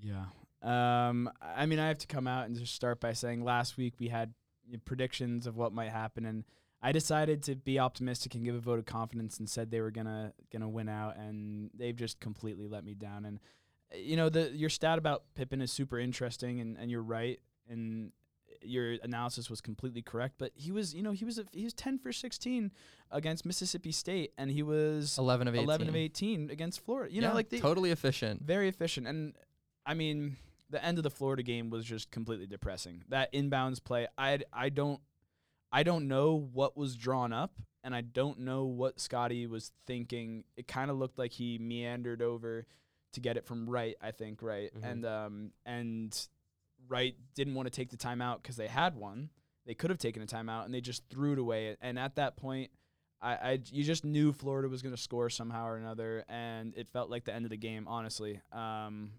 Yeah. 0.01 0.27
Um, 0.63 1.29
I 1.43 1.67
mean, 1.67 1.81
I 1.81 1.89
have 1.89 1.99
to 1.99 2.07
come 2.07 2.29
out 2.29 2.47
and 2.47 2.57
just 2.57 2.75
start 2.75 3.01
by 3.01 3.15
saying 3.15 3.43
last 3.43 3.77
week 3.77 3.95
we 3.99 4.09
had 4.09 4.33
predictions 4.79 5.47
of 5.47 5.57
what 5.57 5.73
might 5.73 5.91
happen, 5.91 6.25
and 6.25 6.45
I 6.83 6.93
decided 6.93 7.43
to 7.45 7.57
be 7.57 7.79
optimistic 7.79 8.35
and 8.35 8.45
give 8.45 8.55
a 8.55 8.61
vote 8.61 8.79
of 8.79 8.87
confidence 8.87 9.39
and 9.39 9.49
said 9.49 9.71
they 9.71 9.81
were 9.81 9.91
gonna 9.91 10.33
gonna 10.53 10.69
win 10.69 10.89
out, 10.89 11.17
and 11.17 11.71
they've 11.75 11.97
just 11.97 12.21
completely 12.21 12.67
let 12.67 12.85
me 12.85 12.95
down. 12.95 13.25
And 13.25 13.41
you 13.95 14.17
know, 14.17 14.29
the 14.29 14.51
your 14.55 14.71
stat 14.71 14.99
about 14.99 15.25
Pippen 15.35 15.61
is 15.61 15.71
super 15.71 15.99
interesting, 15.99 16.61
and, 16.61 16.77
and 16.79 16.91
you're 16.91 17.03
right, 17.03 17.39
and 17.69 18.13
your 18.63 18.97
analysis 19.03 19.51
was 19.51 19.61
completely 19.61 20.03
correct. 20.03 20.35
But 20.39 20.53
he 20.55 20.73
was, 20.73 20.95
you 20.95 21.03
know, 21.03 21.13
he 21.13 21.25
was 21.25 21.39
a, 21.39 21.45
he 21.53 21.65
was 21.65 21.75
ten 21.75 21.99
for 21.99 22.13
sixteen 22.13 22.73
against 23.11 23.45
Mississippi 23.45 23.93
State, 23.93 24.33
and 24.39 24.51
he 24.51 24.63
was 24.63 25.19
11 25.19 25.49
of 25.49 25.55
18. 25.55 25.65
11 25.65 25.89
of 25.89 25.97
eighteen 25.97 26.51
against 26.51 26.81
Florida. 26.81 27.13
You 27.13 27.21
know, 27.21 27.35
like 27.35 27.51
they, 27.51 27.59
totally 27.59 27.91
efficient. 27.91 28.43
very 28.43 28.69
efficient. 28.69 29.07
And 29.07 29.35
I 29.85 29.95
mean, 29.95 30.37
the 30.71 30.83
end 30.85 30.99
of 30.99 31.05
the 31.05 31.11
Florida 31.11 31.43
game 31.43 31.71
was 31.71 31.85
just 31.85 32.11
completely 32.11 32.47
depressing. 32.47 33.03
That 33.09 33.33
inbounds 33.33 33.83
play, 33.83 34.07
I 34.17 34.41
I 34.53 34.69
don't 34.69 35.01
I 35.73 35.83
don't 35.83 36.09
know 36.09 36.49
what 36.53 36.77
was 36.77 36.97
drawn 36.97 37.33
up 37.33 37.53
and 37.85 37.95
I 37.95 38.01
don't 38.01 38.41
know 38.41 38.65
what 38.65 39.01
Scotty 39.01 39.47
was 39.47 39.73
thinking. 39.87 40.45
It 40.57 40.67
kind 40.69 40.91
of 40.91 40.97
looked 40.99 41.19
like 41.19 41.33
he 41.33 41.59
meandered 41.59 42.23
over 42.23 42.67
to 43.13 43.21
get 43.21 43.37
it 43.37 43.45
from 43.47 43.69
Wright, 43.69 43.97
I 44.01 44.11
think, 44.13 44.43
right. 44.43 44.71
Mhm. 44.75 44.91
And 44.91 45.07
um 45.07 45.53
and 45.67 46.29
Wright 46.89 47.15
didn't 47.35 47.55
want 47.55 47.67
to 47.67 47.71
take 47.71 47.91
the 47.91 47.97
timeout 47.97 48.43
cuz 48.43 48.57
they 48.57 48.69
had 48.69 48.97
one. 48.97 49.31
They 49.67 49.75
could 49.75 49.91
have 49.91 49.99
taken 49.99 50.23
a 50.23 50.27
timeout 50.27 50.65
and 50.65 50.75
they 50.75 50.81
just 50.81 51.09
threw 51.11 51.33
it 51.35 51.39
away. 51.39 51.77
And 51.81 51.99
at 51.99 52.17
that 52.17 52.37
point, 52.37 52.71
I, 53.23 53.35
I 53.35 53.59
you 53.71 53.85
just 53.85 54.05
knew 54.05 54.33
Florida 54.33 54.69
was 54.69 54.81
going 54.83 54.95
to 54.95 55.01
score 55.01 55.29
somehow 55.29 55.67
or 55.67 55.77
another, 55.77 56.25
and 56.27 56.75
it 56.75 56.89
felt 56.89 57.11
like 57.11 57.25
the 57.25 57.35
end 57.35 57.45
of 57.45 57.51
the 57.51 57.59
game. 57.59 57.87
Honestly, 57.87 58.41
um, 58.51 59.13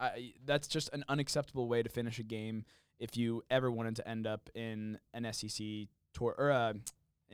I 0.00 0.32
that's 0.44 0.66
just 0.68 0.88
an 0.92 1.04
unacceptable 1.08 1.68
way 1.68 1.82
to 1.82 1.88
finish 1.88 2.18
a 2.18 2.22
game 2.24 2.64
if 2.98 3.16
you 3.16 3.42
ever 3.50 3.70
wanted 3.70 3.96
to 3.96 4.08
end 4.08 4.26
up 4.26 4.48
in 4.54 4.98
an 5.14 5.30
SEC 5.32 5.66
tour 6.14 6.34
or 6.38 6.50
uh, 6.50 6.72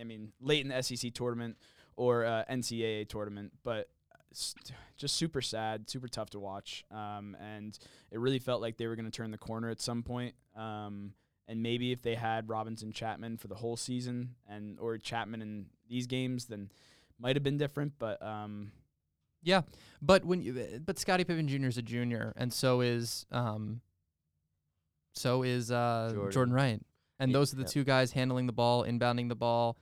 I 0.01 0.05
mean 0.05 0.33
late 0.41 0.63
in 0.65 0.69
the 0.69 0.83
SEC 0.83 1.13
tournament 1.15 1.57
or 1.97 2.25
uh, 2.25 2.45
NCAA 2.51 3.09
tournament, 3.09 3.53
but. 3.65 3.89
s- 4.33 4.55
Just 4.99 5.15
super 5.17 5.41
sad, 5.43 5.89
super 5.91 6.09
tough 6.09 6.31
to 6.31 6.39
watch, 6.41 6.85
um, 6.91 7.37
and 7.41 7.79
it 8.11 8.19
really 8.19 8.39
felt 8.39 8.61
like 8.63 8.77
they 8.79 8.87
were 8.87 8.97
going 8.97 9.11
to 9.11 9.11
turn 9.11 9.31
the 9.31 9.39
corner 9.39 9.69
at 9.71 9.81
some 9.81 10.03
point. 10.03 10.35
Um, 10.55 11.13
And 11.49 11.63
maybe 11.63 11.93
if 11.93 12.01
they 12.03 12.15
had 12.17 12.49
Robinson 12.49 12.93
Chatman 12.93 13.39
for 13.39 13.47
the 13.49 13.55
whole 13.55 13.77
season 13.77 14.35
and 14.49 14.79
or 14.81 14.97
Chatman 14.99 15.43
in 15.43 15.67
these 15.89 16.07
games, 16.07 16.47
then 16.47 16.71
might 17.19 17.37
have 17.37 17.43
been 17.43 17.59
different. 17.59 17.93
But 17.99 18.21
um, 18.23 18.73
Yeah, 19.47 19.63
but 20.03 20.25
when 20.25 20.43
you, 20.43 20.59
uh, 20.59 20.79
but 20.85 20.99
Scotty 20.99 21.23
Pippen 21.23 21.47
Jr. 21.47 21.69
is 21.69 21.79
a 21.79 21.83
junior, 21.83 22.33
and 22.37 22.53
so 22.53 22.81
is 22.81 23.27
um, 23.31 23.81
so 25.15 25.45
is 25.45 25.71
uh 25.71 26.11
Jordan, 26.13 26.33
Jordan. 26.33 26.55
Wright, 26.55 26.81
and 27.21 27.31
Ye- 27.31 27.33
those 27.33 27.53
are 27.53 27.57
the 27.57 27.63
yep. 27.63 27.71
two 27.71 27.85
guys 27.85 28.11
handling 28.11 28.47
the 28.47 28.53
ball, 28.53 28.85
inbounding 28.85 29.29
the 29.29 29.37
ball. 29.37 29.79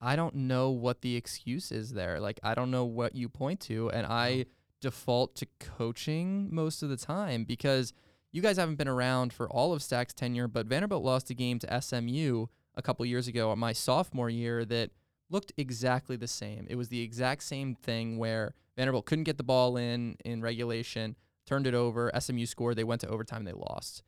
I 0.00 0.14
don't 0.14 0.34
know 0.36 0.70
what 0.70 1.02
the 1.02 1.16
excuse 1.16 1.72
is 1.72 1.90
there. 1.90 2.20
Like 2.20 2.38
I 2.44 2.54
don't 2.54 2.70
know 2.70 2.84
what 2.84 3.16
you 3.16 3.28
point 3.28 3.58
to, 3.62 3.90
and 3.90 4.06
I 4.06 4.46
default 4.80 5.34
to 5.36 5.46
coaching 5.58 6.48
most 6.54 6.84
of 6.84 6.88
the 6.88 6.96
time 6.96 7.42
because 7.42 7.92
you 8.30 8.40
guys 8.40 8.58
haven't 8.58 8.76
been 8.76 8.88
around 8.88 9.32
for 9.32 9.50
all 9.50 9.72
of 9.72 9.82
Stack's 9.82 10.14
tenure, 10.14 10.46
but 10.46 10.66
Vanderbilt 10.66 11.02
lost 11.02 11.30
a 11.30 11.34
game 11.34 11.58
to 11.58 11.82
SMU 11.82 12.46
a 12.76 12.82
couple 12.82 13.04
years 13.04 13.26
ago, 13.26 13.50
on 13.50 13.58
my 13.58 13.72
sophomore 13.72 14.30
year, 14.30 14.64
that 14.64 14.90
looked 15.28 15.52
exactly 15.56 16.14
the 16.14 16.28
same. 16.28 16.68
It 16.70 16.76
was 16.76 16.88
the 16.88 17.02
exact 17.02 17.42
same 17.42 17.74
thing 17.74 18.16
where 18.16 18.54
Vanderbilt 18.80 19.04
couldn't 19.04 19.24
get 19.24 19.36
the 19.36 19.42
ball 19.42 19.76
in 19.76 20.16
in 20.24 20.40
regulation, 20.40 21.14
turned 21.44 21.66
it 21.66 21.74
over, 21.74 22.10
SMU 22.18 22.46
scored, 22.46 22.76
they 22.76 22.84
went 22.84 23.02
to 23.02 23.08
overtime, 23.08 23.44
they 23.44 23.52
lost. 23.52 24.02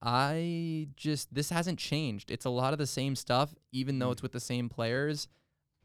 I 0.00 0.88
just 0.96 1.34
this 1.34 1.50
hasn't 1.50 1.78
changed. 1.78 2.30
It's 2.30 2.46
a 2.46 2.50
lot 2.50 2.72
of 2.72 2.78
the 2.78 2.86
same 2.86 3.14
stuff, 3.14 3.54
even 3.72 3.98
though 3.98 4.12
it's 4.12 4.22
hmm. 4.22 4.24
with 4.24 4.32
the 4.32 4.40
same 4.40 4.70
players. 4.70 5.28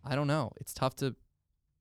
I 0.05 0.15
don't 0.15 0.27
know. 0.27 0.53
It's 0.61 0.73
tough 0.73 0.95
to 0.97 1.17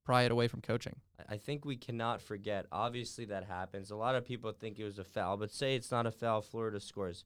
pry 0.05 0.25
it 0.25 0.33
away 0.33 0.49
from 0.49 0.61
coaching. 0.61 0.97
I- 1.21 1.35
I 1.35 1.39
think 1.39 1.65
we 1.65 1.77
cannot 1.77 2.21
forget. 2.21 2.67
Obviously, 2.73 3.27
that 3.27 3.45
happens. 3.45 3.93
A 3.93 3.97
lot 3.97 4.17
of 4.17 4.25
people 4.25 4.51
think 4.51 4.81
it 4.81 4.85
was 4.85 4.99
a 4.99 5.05
foul, 5.05 5.37
but 5.37 5.53
say 5.53 5.77
it's 5.77 5.93
not 5.93 6.05
a 6.05 6.11
foul. 6.11 6.43
Florida 6.43 6.81
scores. 6.81 7.25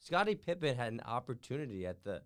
Scotty 0.00 0.34
Pippen 0.34 0.76
had 0.76 0.92
an 0.92 1.02
opportunity 1.06 1.86
at 1.86 2.02
the 2.02 2.22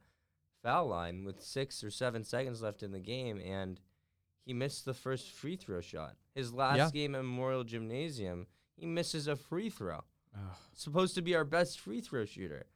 foul 0.62 0.86
line 0.86 1.22
with 1.22 1.42
six 1.42 1.84
or 1.84 1.90
seven 1.90 2.24
seconds 2.24 2.62
left 2.62 2.82
in 2.82 2.92
the 2.92 2.98
game, 2.98 3.38
and 3.40 3.78
he 4.50 4.54
missed 4.54 4.84
the 4.84 4.94
first 4.94 5.30
free 5.30 5.56
throw 5.56 5.80
shot. 5.80 6.16
His 6.34 6.52
last 6.52 6.76
Yeah. 6.78 6.90
game 6.90 7.14
at 7.14 7.22
Memorial 7.22 7.64
Gymnasium, 7.64 8.46
he 8.76 8.86
misses 8.86 9.26
a 9.26 9.36
free 9.36 9.70
throw. 9.70 10.04
ugh, 10.34 10.56
Supposed 10.74 11.14
to 11.16 11.22
be 11.22 11.34
our 11.34 11.44
best 11.44 11.80
free 11.80 12.00
throw 12.00 12.24
shooter. 12.24 12.66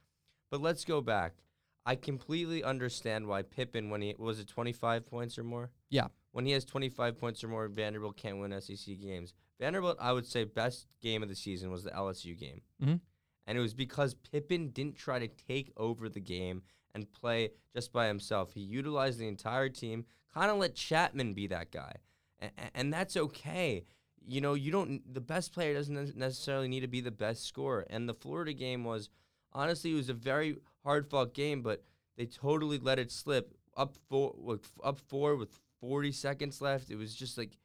But 0.51 0.61
let's 0.61 0.83
go 0.83 1.01
back. 1.01 1.37
I 1.85 1.95
completely 1.95 2.63
understand 2.63 3.27
why 3.27 3.43
Pippen, 3.43 3.89
when 3.89 4.01
he 4.01 4.13
was 4.17 4.39
it 4.39 4.47
25 4.47 5.05
points 5.05 5.37
or 5.37 5.43
more? 5.43 5.71
Yeah. 5.89 6.07
When 6.31 6.45
he 6.45 6.51
has 6.51 6.65
25 6.65 7.17
points 7.17 7.43
or 7.43 7.47
more, 7.47 7.67
Vanderbilt 7.69 8.17
can't 8.17 8.39
win 8.39 8.51
SEC 8.59 8.95
games. 8.99 9.33
Vanderbilt, 9.59 9.97
I 10.01 10.11
would 10.11 10.25
say, 10.25 10.43
best 10.43 10.87
game 10.99 11.23
of 11.23 11.29
the 11.29 11.35
season 11.35 11.71
was 11.71 11.83
the 11.83 11.91
LSU 11.95 12.35
game. 12.35 12.61
Mhm. 12.81 12.99
And 13.47 13.57
it 13.57 13.61
was 13.61 13.73
because 13.73 14.15
Pippen 14.15 14.71
didn't 14.71 14.97
try 14.97 15.19
to 15.19 15.27
take 15.29 15.71
over 15.77 16.09
the 16.09 16.19
game 16.19 16.63
and 16.93 17.11
play 17.13 17.51
just 17.73 17.93
by 17.93 18.07
himself. 18.07 18.53
He 18.53 18.61
utilized 18.61 19.19
the 19.19 19.27
entire 19.27 19.69
team, 19.69 20.05
kind 20.33 20.51
of 20.51 20.57
let 20.57 20.75
Chatman 20.75 21.33
be 21.35 21.47
that 21.47 21.71
guy. 21.71 21.97
And, 22.39 22.51
and 22.73 22.93
that's 22.93 23.17
okay. 23.17 23.85
You 24.27 24.41
know, 24.41 24.53
you 24.53 24.71
don't, 24.71 25.01
the 25.13 25.21
best 25.21 25.53
player 25.53 25.73
doesn't 25.73 26.15
necessarily 26.15 26.67
need 26.67 26.81
to 26.81 26.87
be 26.87 27.01
the 27.01 27.11
best 27.11 27.45
scorer. 27.45 27.85
And 27.89 28.09
the 28.09 28.13
Florida 28.13 28.53
game 28.53 28.83
was, 28.83 29.09
honestly, 29.53 29.91
it 29.91 29.95
was 29.95 30.09
a 30.09 30.13
very 30.13 30.57
hard 30.83 31.07
fought 31.07 31.33
game, 31.33 31.61
but 31.61 31.83
they 32.17 32.25
totally 32.25 32.79
let 32.79 32.99
it 32.99 33.11
slip. 33.11 33.53
Up 33.77 33.97
four, 34.09 34.59
up 34.83 34.99
four 34.99 35.35
with 35.35 35.59
40 35.81 36.11
seconds 36.13 36.61
left. 36.61 36.89
It 36.89 36.95
was 36.95 37.13
just 37.13 37.37
like, 37.37 37.57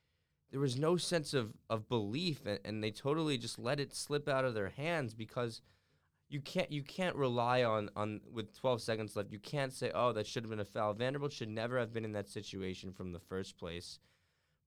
there 0.51 0.61
was 0.61 0.77
no 0.79 0.97
sense 0.97 1.35
of, 1.35 1.53
of 1.69 1.89
belief 1.89 2.45
and, 2.47 2.59
and 2.65 2.83
they 2.83 2.91
totally 2.91 3.39
just 3.39 3.59
let 3.59 3.81
it 3.81 3.95
slip 3.95 4.29
out 4.29 4.45
of 4.45 4.55
their 4.55 4.71
hands 4.71 5.15
because 5.15 5.63
you 6.29 6.41
can't 6.41 6.71
you 6.71 6.83
can't 6.83 7.17
rely 7.17 7.63
on 7.65 7.91
on 7.97 8.21
with 8.33 8.57
12 8.59 8.81
seconds 8.81 9.17
left 9.17 9.33
you 9.33 9.39
can't 9.39 9.73
say 9.73 9.91
oh 9.95 10.13
that 10.13 10.27
should 10.27 10.45
have 10.45 10.51
been 10.51 10.61
a 10.61 10.65
foul 10.65 10.95
vanderbilt 10.95 11.33
should 11.33 11.49
never 11.49 11.79
have 11.79 11.93
been 11.93 12.05
in 12.05 12.13
that 12.13 12.29
situation 12.29 12.93
from 12.93 13.13
the 13.13 13.19
first 13.19 13.59
place 13.59 13.99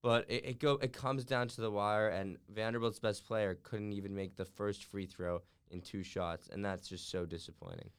but 0.04 0.26
it, 0.30 0.46
it 0.46 0.60
go 0.60 0.74
it 0.82 0.94
comes 0.94 1.26
down 1.26 1.48
to 1.48 1.62
the 1.62 1.72
wire 1.72 2.10
and 2.10 2.38
vanderbilt's 2.54 3.00
best 3.00 3.26
player 3.26 3.58
couldn't 3.63 3.94
even 3.94 4.13
make 4.13 4.36
the 4.36 4.46
first 4.46 4.84
free 4.84 5.08
throw 5.08 5.42
in 5.72 5.82
two 5.82 6.04
shots 6.04 6.48
and 6.54 6.63
that's 6.63 6.88
just 6.88 7.10
so 7.10 7.26
disappointing 7.26 7.89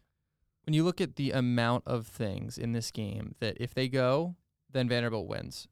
When 0.67 0.75
you 0.75 0.85
look 0.85 1.01
at 1.01 1.17
the 1.17 1.33
amount 1.33 1.85
of 1.87 2.07
things 2.07 2.57
in 2.57 2.73
this 2.73 2.91
game 2.93 3.35
that 3.41 3.57
if 3.61 3.75
they 3.75 3.89
go, 3.89 4.37
then 4.73 4.89
Vanderbilt 4.89 5.27
wins. 5.27 5.69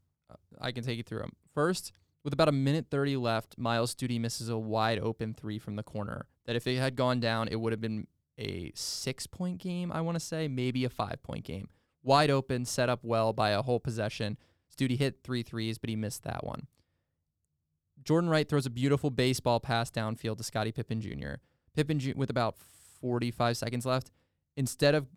I 0.61 0.71
can 0.71 0.83
take 0.83 0.97
you 0.97 1.03
through 1.03 1.19
them. 1.19 1.33
First, 1.53 1.91
with 2.23 2.33
about 2.33 2.47
a 2.47 2.53
minute 2.53 2.87
30 2.89 3.17
left, 3.17 3.57
Myles 3.57 3.91
Stute 3.91 4.19
misses 4.19 4.49
a 4.49 4.57
wide 4.57 4.99
open 4.99 5.33
three 5.33 5.59
from 5.59 5.75
the 5.75 5.83
corner. 5.83 6.27
That 6.45 6.55
if 6.55 6.67
it 6.67 6.77
had 6.77 6.95
gone 6.95 7.19
down, 7.19 7.47
it 7.49 7.59
would 7.59 7.73
have 7.73 7.81
been 7.81 8.07
a 8.37 8.71
six 8.75 9.27
point 9.27 9.59
game, 9.59 9.91
I 9.91 10.01
want 10.01 10.15
to 10.15 10.19
say, 10.19 10.47
maybe 10.47 10.85
a 10.85 10.89
five 10.89 11.21
point 11.21 11.43
game. 11.43 11.69
Wide 12.01 12.29
open, 12.29 12.65
set 12.65 12.89
up 12.89 12.99
well 13.03 13.33
by 13.33 13.49
a 13.51 13.61
whole 13.61 13.79
possession. 13.79 14.37
Stute 14.73 14.97
hit 14.97 15.19
three 15.23 15.43
threes, 15.43 15.77
but 15.77 15.89
he 15.89 15.95
missed 15.95 16.23
that 16.23 16.43
one. 16.43 16.67
Jordan 18.03 18.29
Wright 18.29 18.47
throws 18.47 18.65
a 18.65 18.71
beautiful 18.71 19.09
baseball 19.09 19.59
pass 19.59 19.91
downfield 19.91 20.37
to 20.37 20.43
Scotty 20.43 20.71
Pippen 20.71 20.99
Jr. 20.99 21.35
Pippen 21.75 21.99
Ju- 21.99 22.13
with 22.15 22.29
about 22.29 22.55
45 23.01 23.57
seconds 23.57 23.85
left 23.85 24.09
instead 24.57 24.95
of 24.95 25.07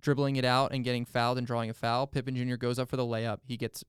dribbling 0.00 0.36
it 0.36 0.44
out 0.44 0.72
and 0.72 0.84
getting 0.84 1.04
fouled 1.04 1.38
and 1.38 1.46
drawing 1.46 1.70
a 1.70 1.74
foul, 1.74 2.06
Pippen 2.06 2.34
Jr. 2.34 2.56
goes 2.56 2.78
up 2.78 2.88
for 2.88 2.96
the 2.96 3.04
layup. 3.04 3.38
He 3.44 3.56
gets 3.56 3.84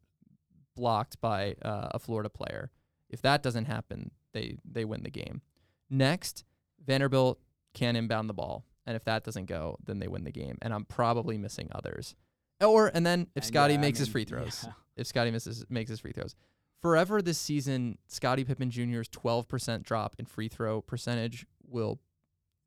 blocked 0.75 1.19
by 1.21 1.55
uh, 1.61 1.89
a 1.91 1.99
Florida 1.99 2.29
player. 2.29 2.71
If 3.09 3.21
that 3.21 3.41
doesn't 3.41 3.65
happen, 3.65 4.11
they 4.33 4.57
they 4.69 4.83
win 4.83 5.03
the 5.03 5.09
game. 5.09 5.41
Next, 5.89 6.43
Vanderbilt 6.85 7.39
can 7.73 7.95
inbound 7.95 8.29
the 8.29 8.33
ball, 8.33 8.65
and 8.85 8.95
if 8.95 9.05
that 9.05 9.23
doesn't 9.23 9.45
go, 9.45 9.77
then 9.85 9.99
they 9.99 10.07
win 10.07 10.23
the 10.23 10.31
game. 10.31 10.57
And 10.61 10.73
I'm 10.73 10.85
probably 10.85 11.37
missing 11.37 11.69
others. 11.73 12.15
Or 12.61 12.91
and 12.93 13.05
then 13.05 13.27
if 13.35 13.43
And 13.43 13.45
Scotty 13.45 13.73
yeah, 13.73 13.79
I 13.79 13.81
makes 13.81 13.99
his 13.99 14.07
free 14.07 14.25
throws, 14.25 14.63
yeah. 14.65 14.73
If 14.95 15.07
Scotty 15.07 15.31
misses 15.31 15.65
makes 15.69 15.89
his 15.89 15.99
free 15.99 16.11
throws. 16.11 16.35
Forever 16.81 17.21
this 17.21 17.37
season, 17.37 17.97
Scotty 18.07 18.43
Pippen 18.43 18.69
Jr.'s 18.69 19.09
12% 19.09 19.83
drop 19.83 20.15
in 20.19 20.25
free 20.25 20.47
throw 20.47 20.81
percentage 20.81 21.45
will 21.67 21.99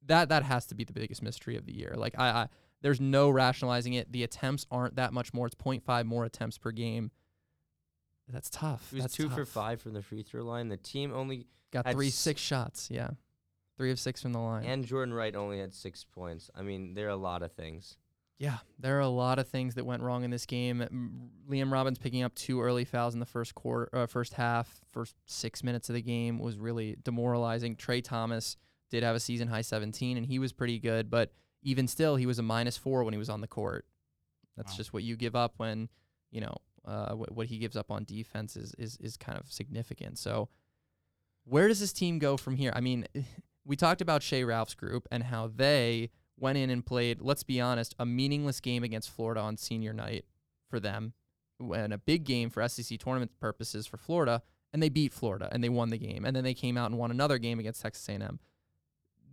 that 0.07 0.29
that 0.29 0.43
has 0.43 0.67
to 0.67 0.75
be 0.75 0.85
the 0.85 0.93
biggest 0.93 1.23
mystery 1.23 1.57
of 1.57 1.67
the 1.67 1.77
year. 1.77 1.95
Like 1.97 2.14
I, 2.19 2.29
I 2.29 2.49
there's 2.83 3.01
no 3.01 3.31
rationalizing 3.31 3.95
it. 3.95 4.11
The 4.12 4.23
attempts 4.23 4.67
aren't 4.71 4.97
that 4.97 5.12
much 5.12 5.35
more. 5.35 5.47
It's 5.47 5.57
0.5 5.57 6.05
more 6.05 6.25
attempts 6.25 6.59
per 6.59 6.71
game. 6.71 7.11
That's 8.29 8.51
tough. 8.51 8.88
He 8.91 8.97
was 8.97 9.05
That's 9.05 9.14
two 9.14 9.29
for 9.31 9.45
five 9.45 9.81
from 9.81 9.95
the 9.95 10.03
free 10.03 10.23
throw 10.23 10.45
line. 10.45 10.69
The 10.69 10.77
team 10.77 11.12
only 11.14 11.47
Got 11.71 11.91
three 11.91 12.11
six 12.11 12.41
shots. 12.41 12.88
Yeah, 12.91 13.11
three 13.77 13.91
of 13.91 13.99
six 13.99 14.23
from 14.23 14.33
the 14.33 14.38
line. 14.38 14.64
and 14.64 14.87
Jordan 14.87 15.14
Wright 15.14 15.35
only 15.35 15.59
had 15.61 15.75
six 15.75 16.05
points. 16.05 16.51
I 16.55 16.62
mean, 16.62 16.95
there 16.95 17.07
are 17.07 17.11
a 17.11 17.17
lot 17.17 17.43
of 17.43 17.53
things. 17.53 17.97
Yeah, 18.38 18.59
there 18.79 18.96
are 18.96 19.01
a 19.01 19.09
lot 19.09 19.40
of 19.40 19.48
things 19.48 19.74
that 19.74 19.85
went 19.85 20.01
wrong 20.03 20.22
in 20.22 20.31
this 20.31 20.46
game. 20.46 21.35
Liam 21.51 21.72
Robbins 21.72 21.98
picking 21.98 22.22
up 22.22 22.35
two 22.37 22.61
early 22.62 22.85
fouls 22.85 23.12
in 23.14 23.20
the 23.20 23.27
first 23.27 23.55
quarter, 23.57 23.88
uh, 23.92 24.07
first 24.07 24.35
half, 24.35 24.81
first 24.92 25.16
six 25.27 25.64
minutes 25.64 25.88
of 25.88 25.96
the 25.96 26.03
game 26.03 26.38
was 26.38 26.57
really 26.57 26.96
demoralizing. 27.03 27.74
Trey 27.74 28.01
Thomas 28.01 28.57
did 28.90 29.03
have 29.03 29.16
a 29.16 29.20
season 29.20 29.48
high 29.48 29.62
17, 29.62 30.16
and 30.16 30.24
he 30.24 30.38
was 30.38 30.53
pretty 30.53 30.79
good, 30.79 31.11
but 31.11 31.33
even 31.62 31.88
still, 31.88 32.14
he 32.14 32.27
was 32.27 32.38
a 32.38 32.42
minus 32.42 32.77
four 32.77 33.03
when 33.03 33.12
he 33.12 33.18
was 33.18 33.29
on 33.29 33.40
the 33.40 33.48
court. 33.48 33.85
That's 34.57 34.72
Wow. 34.72 34.77
just 34.77 34.92
what 34.92 35.03
you 35.03 35.16
give 35.16 35.35
up 35.35 35.55
when, 35.57 35.88
you 36.31 36.40
know, 36.40 36.57
uh, 36.85 37.14
what, 37.14 37.33
what 37.33 37.46
he 37.48 37.59
gives 37.59 37.77
up 37.77 37.90
on 37.90 38.05
defense 38.05 38.57
is, 38.57 38.72
is 38.79 38.96
is 38.98 39.16
kind 39.16 39.37
of 39.37 39.51
significant. 39.53 40.16
So, 40.16 40.48
where 41.44 41.66
does 41.68 41.81
this 41.81 41.92
team 41.92 42.18
go 42.20 42.37
from 42.37 42.55
here? 42.57 42.72
I 42.74 42.81
mean, 42.81 43.07
we 43.64 43.74
talked 43.77 44.01
about 44.01 44.22
Shea 44.22 44.44
Ralph's 44.44 44.74
group 44.74 45.07
and 45.11 45.24
how 45.24 45.48
they 45.48 46.11
went 46.40 46.59
in 46.59 46.70
and 46.70 46.85
played, 46.85 47.20
let's 47.20 47.42
be 47.42 47.61
honest, 47.61 47.94
a 47.98 48.07
meaningless 48.07 48.61
game 48.61 48.85
against 48.85 49.11
Florida 49.11 49.40
on 49.40 49.57
senior 49.57 49.92
night 49.92 50.24
for 50.68 50.81
them, 50.81 51.12
and 51.74 51.92
a 51.92 51.98
big 51.98 52.24
game 52.24 52.51
for 52.51 52.66
SEC 52.68 52.98
tournament 52.98 53.33
purposes 53.40 53.87
for 53.87 53.96
Florida, 53.96 54.42
and 54.72 54.83
they 54.83 54.88
beat 54.88 55.12
Florida 55.12 55.48
and 55.51 55.64
they 55.64 55.68
won 55.68 55.90
the 55.90 55.98
game, 55.98 56.24
and 56.24 56.37
then 56.37 56.44
they 56.44 56.55
came 56.55 56.77
out 56.77 56.90
and 56.90 56.98
won 56.98 57.11
another 57.11 57.38
game 57.38 57.59
against 57.59 57.83
Texas 57.83 58.09
A&M. 58.09 58.38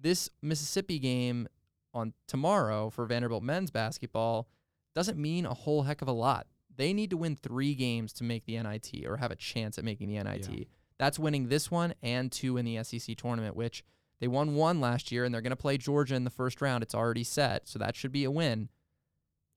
This 0.01 0.29
Mississippi 0.41 0.99
game 0.99 1.47
on 1.93 2.13
tomorrow 2.27 2.89
for 2.89 3.05
Vanderbilt 3.05 3.43
men's 3.43 3.71
basketball 3.71 4.47
doesn't 4.93 5.17
mean 5.17 5.45
a 5.45 5.53
whole 5.53 5.83
heck 5.83 6.01
of 6.01 6.07
a 6.07 6.13
lot. 6.13 6.47
They 6.75 6.93
need 6.93 7.09
to 7.11 7.17
win 7.17 7.35
three 7.35 7.73
games 7.73 8.11
to 8.13 8.23
make 8.23 8.45
the 8.45 8.61
NIT 8.61 9.05
or 9.05 9.17
have 9.17 9.31
a 9.31 9.35
chance 9.35 9.77
at 9.77 9.85
making 9.85 10.09
the 10.09 10.21
NIT. 10.21 10.49
Yeah. 10.49 10.65
That's 10.97 11.19
winning 11.19 11.47
this 11.47 11.71
one 11.71 11.93
and 12.01 12.31
two 12.31 12.57
in 12.57 12.65
the 12.65 12.83
SEC 12.83 13.15
tournament, 13.17 13.55
which 13.55 13.83
they 14.19 14.28
won 14.28 14.56
one 14.56 14.80
last 14.80 15.12
year 15.12 15.23
and 15.25 15.34
they're 15.34 15.41
going 15.41 15.51
to 15.51 15.56
play 15.58 15.78
Georgia 15.78 16.15
in 16.15 16.23
the 16.23 16.30
first 16.30 16.62
round. 16.62 16.84
It's 16.84 16.95
already 16.95 17.23
set, 17.23 17.67
so 17.67 17.80
that 17.80 17.95
should 17.95 18.12
be 18.12 18.23
a 18.23 18.32
win. 18.32 18.69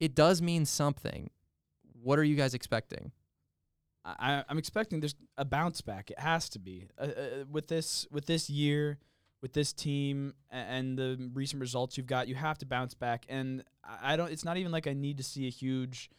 It 0.00 0.14
does 0.14 0.40
mean 0.42 0.64
something. 0.64 1.30
What 2.02 2.18
are 2.18 2.24
you 2.24 2.36
guys 2.36 2.54
expecting? 2.54 3.12
I, 4.04 4.44
I'm 4.48 4.58
expecting 4.58 5.00
there's 5.00 5.16
a 5.36 5.44
bounce 5.44 5.80
back. 5.80 6.10
It 6.10 6.18
has 6.18 6.48
to 6.50 6.58
be 6.58 6.88
uh, 6.98 7.02
uh, 7.02 7.44
with 7.50 7.68
this 7.68 8.06
with 8.10 8.26
this 8.26 8.48
year, 8.48 8.98
with 9.42 9.52
this 9.52 9.72
team, 9.72 10.34
a- 10.50 10.54
and 10.54 10.98
the 10.98 11.30
recent 11.34 11.60
results 11.60 11.98
you've 11.98 12.06
got. 12.06 12.26
You 12.28 12.34
have 12.36 12.58
to 12.58 12.66
bounce 12.66 12.94
back, 12.94 13.26
and 13.28 13.64
I 13.84 14.16
don't. 14.16 14.30
It's 14.32 14.44
not 14.44 14.56
even 14.56 14.72
like 14.72 14.86
I 14.86 14.94
need 14.94 15.18
to 15.18 15.22
see 15.24 15.46
a 15.46 15.50
huge 15.50 16.10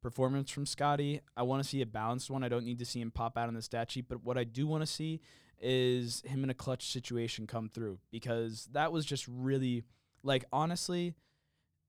performance 0.00 0.50
from 0.50 0.64
Scotty. 0.64 1.20
I 1.36 1.42
want 1.42 1.62
to 1.62 1.68
see 1.68 1.82
a 1.82 1.86
balanced 1.86 2.30
one. 2.30 2.44
I 2.44 2.48
don't 2.48 2.64
need 2.64 2.78
to 2.78 2.84
see 2.86 3.00
him 3.00 3.10
pop 3.10 3.36
out 3.36 3.48
on 3.48 3.54
the 3.54 3.62
stat 3.62 3.90
sheet, 3.90 4.06
but 4.08 4.22
what 4.24 4.38
I 4.38 4.44
do 4.44 4.66
want 4.66 4.82
to 4.82 4.86
see 4.86 5.20
is 5.60 6.22
him 6.26 6.44
in 6.44 6.50
a 6.50 6.54
clutch 6.54 6.90
situation 6.90 7.46
come 7.46 7.68
through 7.68 7.98
because 8.10 8.68
that 8.72 8.92
was 8.92 9.04
just 9.06 9.26
really 9.28 9.84
like 10.22 10.44
honestly 10.52 11.14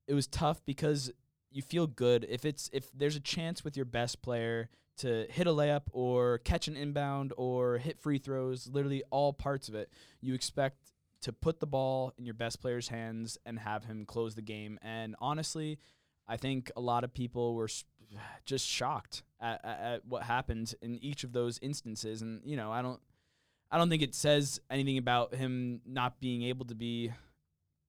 it 0.06 0.14
was 0.14 0.26
tough 0.26 0.64
because 0.64 1.10
you 1.50 1.62
feel 1.62 1.86
good 1.86 2.26
if 2.28 2.44
it's 2.44 2.70
if 2.72 2.90
there's 2.92 3.16
a 3.16 3.20
chance 3.20 3.64
with 3.64 3.76
your 3.76 3.86
best 3.86 4.22
player 4.22 4.68
to 4.98 5.26
hit 5.28 5.46
a 5.46 5.50
layup 5.50 5.82
or 5.92 6.38
catch 6.38 6.68
an 6.68 6.76
inbound 6.76 7.32
or 7.36 7.78
hit 7.78 8.00
free 8.00 8.18
throws, 8.18 8.68
literally 8.68 9.02
all 9.10 9.32
parts 9.32 9.68
of 9.68 9.74
it. 9.74 9.90
You 10.20 10.34
expect 10.34 10.92
to 11.22 11.32
put 11.32 11.60
the 11.60 11.66
ball 11.66 12.12
in 12.18 12.24
your 12.24 12.34
best 12.34 12.60
player's 12.60 12.88
hands 12.88 13.38
and 13.44 13.58
have 13.58 13.84
him 13.84 14.04
close 14.04 14.34
the 14.34 14.42
game. 14.42 14.78
And 14.82 15.14
honestly, 15.20 15.78
I 16.26 16.36
think 16.36 16.70
a 16.76 16.80
lot 16.80 17.04
of 17.04 17.12
people 17.12 17.54
were 17.54 17.68
just 18.44 18.66
shocked 18.66 19.22
at, 19.40 19.60
at, 19.64 19.80
at 19.80 20.06
what 20.06 20.22
happened 20.22 20.74
in 20.80 20.98
each 21.02 21.24
of 21.24 21.32
those 21.32 21.58
instances. 21.60 22.22
And 22.22 22.40
you 22.44 22.56
know, 22.56 22.72
I 22.72 22.82
don't, 22.82 23.00
I 23.70 23.78
don't 23.78 23.88
think 23.88 24.02
it 24.02 24.14
says 24.14 24.60
anything 24.70 24.98
about 24.98 25.34
him 25.34 25.80
not 25.84 26.20
being 26.20 26.42
able 26.42 26.66
to 26.66 26.74
be 26.74 27.12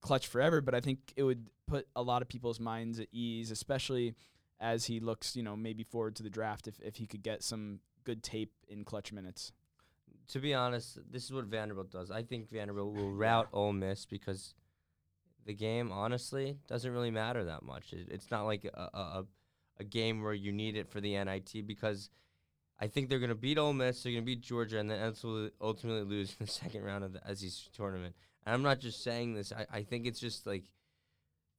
clutch 0.00 0.26
forever, 0.26 0.60
but 0.60 0.74
I 0.74 0.80
think 0.80 1.12
it 1.16 1.22
would 1.22 1.50
put 1.66 1.86
a 1.94 2.02
lot 2.02 2.22
of 2.22 2.28
people's 2.28 2.58
minds 2.58 2.98
at 2.98 3.08
ease, 3.12 3.50
especially 3.50 4.14
as 4.60 4.86
he 4.86 5.00
looks, 5.00 5.36
you 5.36 5.42
know, 5.42 5.56
maybe 5.56 5.84
forward 5.84 6.16
to 6.16 6.22
the 6.22 6.30
draft 6.30 6.66
if, 6.66 6.80
if 6.80 6.96
he 6.96 7.06
could 7.06 7.22
get 7.22 7.42
some 7.42 7.80
good 8.04 8.22
tape 8.22 8.52
in 8.68 8.84
clutch 8.84 9.12
minutes. 9.12 9.52
To 10.28 10.40
be 10.40 10.52
honest, 10.52 10.98
this 11.10 11.24
is 11.24 11.32
what 11.32 11.44
Vanderbilt 11.44 11.90
does. 11.90 12.10
I 12.10 12.22
think 12.22 12.50
Vanderbilt 12.50 12.94
will 12.94 13.12
rout 13.12 13.48
Ole 13.52 13.72
Miss 13.72 14.04
because 14.04 14.54
the 15.46 15.54
game, 15.54 15.92
honestly, 15.92 16.58
doesn't 16.68 16.92
really 16.92 17.10
matter 17.10 17.44
that 17.44 17.62
much. 17.62 17.92
It, 17.92 18.08
it's 18.10 18.30
not 18.30 18.44
like 18.44 18.64
a, 18.64 18.90
a, 18.94 19.24
a 19.78 19.84
game 19.84 20.22
where 20.22 20.34
you 20.34 20.52
need 20.52 20.76
it 20.76 20.90
for 20.90 21.00
the 21.00 21.12
NIT 21.12 21.66
because 21.66 22.10
I 22.80 22.86
think 22.86 23.08
they're 23.08 23.18
going 23.18 23.30
to 23.30 23.34
beat 23.34 23.58
Ole 23.58 23.72
Miss, 23.72 24.02
they're 24.02 24.12
going 24.12 24.22
to 24.22 24.26
beat 24.26 24.40
Georgia, 24.40 24.78
and 24.78 24.90
then 24.90 25.14
ultimately, 25.60 26.04
lose 26.04 26.30
in 26.40 26.46
the 26.46 26.50
second 26.50 26.84
round 26.84 27.04
of 27.04 27.12
the 27.12 27.34
SEC 27.34 27.72
tournament. 27.72 28.14
And 28.46 28.54
I'm 28.54 28.62
not 28.62 28.80
just 28.80 29.02
saying 29.02 29.34
this. 29.34 29.52
I, 29.52 29.66
I 29.78 29.82
think 29.82 30.06
it's 30.06 30.20
just 30.20 30.46
like 30.46 30.64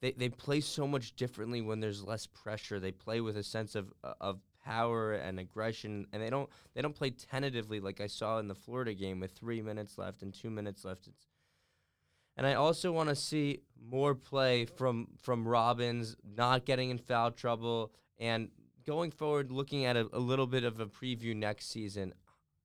they, 0.02 0.12
they 0.12 0.30
play 0.30 0.62
so 0.62 0.88
much 0.88 1.16
differently 1.16 1.62
when 1.62 1.82
there's 1.82 2.04
less 2.04 2.26
pressure. 2.26 2.80
They 2.80 2.92
play 2.92 3.22
with 3.22 3.38
a 3.38 3.44
sense 3.44 3.76
of 3.76 3.92
uh, 4.04 4.14
of 4.22 4.40
power 4.64 5.14
and 5.14 5.40
aggression, 5.40 6.08
and 6.14 6.22
they 6.22 6.30
don't 6.30 6.50
they 6.74 6.82
don't 6.82 6.96
play 6.96 7.12
tentatively 7.12 7.80
like 7.80 8.00
I 8.00 8.08
saw 8.08 8.40
in 8.40 8.48
the 8.48 8.56
Florida 8.56 8.94
game 8.94 9.20
with 9.20 9.32
three 9.32 9.62
minutes 9.62 9.98
left 9.98 10.22
and 10.22 10.34
two 10.34 10.50
minutes 10.50 10.86
left. 10.86 11.08
It's, 11.08 11.28
and 12.38 12.48
I 12.48 12.54
also 12.54 12.94
want 12.94 13.10
to 13.10 13.16
see 13.16 13.64
more 13.82 14.16
play 14.16 14.66
from 14.66 15.10
from 15.22 15.46
Robbins, 15.46 16.16
not 16.24 16.66
getting 16.66 16.90
in 16.90 16.98
foul 16.98 17.32
trouble, 17.32 17.92
and 18.18 18.50
going 18.90 19.12
forward, 19.12 19.52
looking 19.52 19.86
at 19.86 19.96
a, 19.96 20.08
a 20.14 20.20
little 20.20 20.48
bit 20.48 20.64
of 20.64 20.80
a 20.80 20.86
preview 20.86 21.36
next 21.36 21.70
season. 21.70 22.14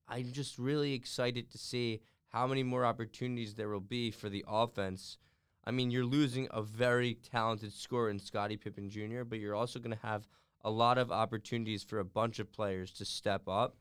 I'm 0.08 0.32
just 0.32 0.58
really 0.58 0.94
excited 0.94 1.50
to 1.52 1.58
see 1.58 2.00
how 2.28 2.46
many 2.46 2.62
more 2.62 2.84
opportunities 2.84 3.54
there 3.54 3.68
will 3.68 3.80
be 3.80 4.10
for 4.10 4.28
the 4.28 4.44
offense 4.48 5.18
I 5.66 5.70
mean, 5.70 5.90
you're 5.90 6.04
losing 6.04 6.46
a 6.50 6.62
very 6.62 7.14
talented 7.14 7.72
scorer 7.72 8.10
in 8.10 8.18
Scotty 8.18 8.56
Pippen 8.56 8.90
Jr., 8.90 9.24
but 9.24 9.38
you're 9.38 9.54
also 9.54 9.78
going 9.78 9.96
to 9.96 10.06
have 10.06 10.28
a 10.62 10.70
lot 10.70 10.98
of 10.98 11.10
opportunities 11.10 11.82
for 11.82 11.98
a 11.98 12.04
bunch 12.04 12.38
of 12.38 12.52
players 12.52 12.92
to 12.92 13.04
step 13.04 13.48
up. 13.48 13.76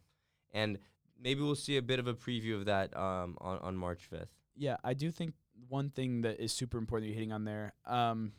And 0.52 0.80
maybe 1.22 1.42
we'll 1.42 1.56
see 1.56 1.78
a 1.78 1.82
bit 1.82 2.00
of 2.00 2.08
a 2.08 2.14
preview 2.14 2.56
of 2.56 2.66
that 2.66 2.96
um, 2.96 3.38
on, 3.42 3.60
on 3.60 3.76
March 3.76 4.10
5th. 4.12 4.28
Yeah, 4.56 4.78
I 4.84 4.94
do 4.94 5.12
think 5.12 5.34
one 5.68 5.90
thing 5.90 6.22
that 6.22 6.42
is 6.42 6.54
super 6.54 6.78
important 6.78 7.10
you're 7.10 7.16
hitting 7.16 7.34
on 7.34 7.44
there. 7.44 7.74
Um, 7.86 8.34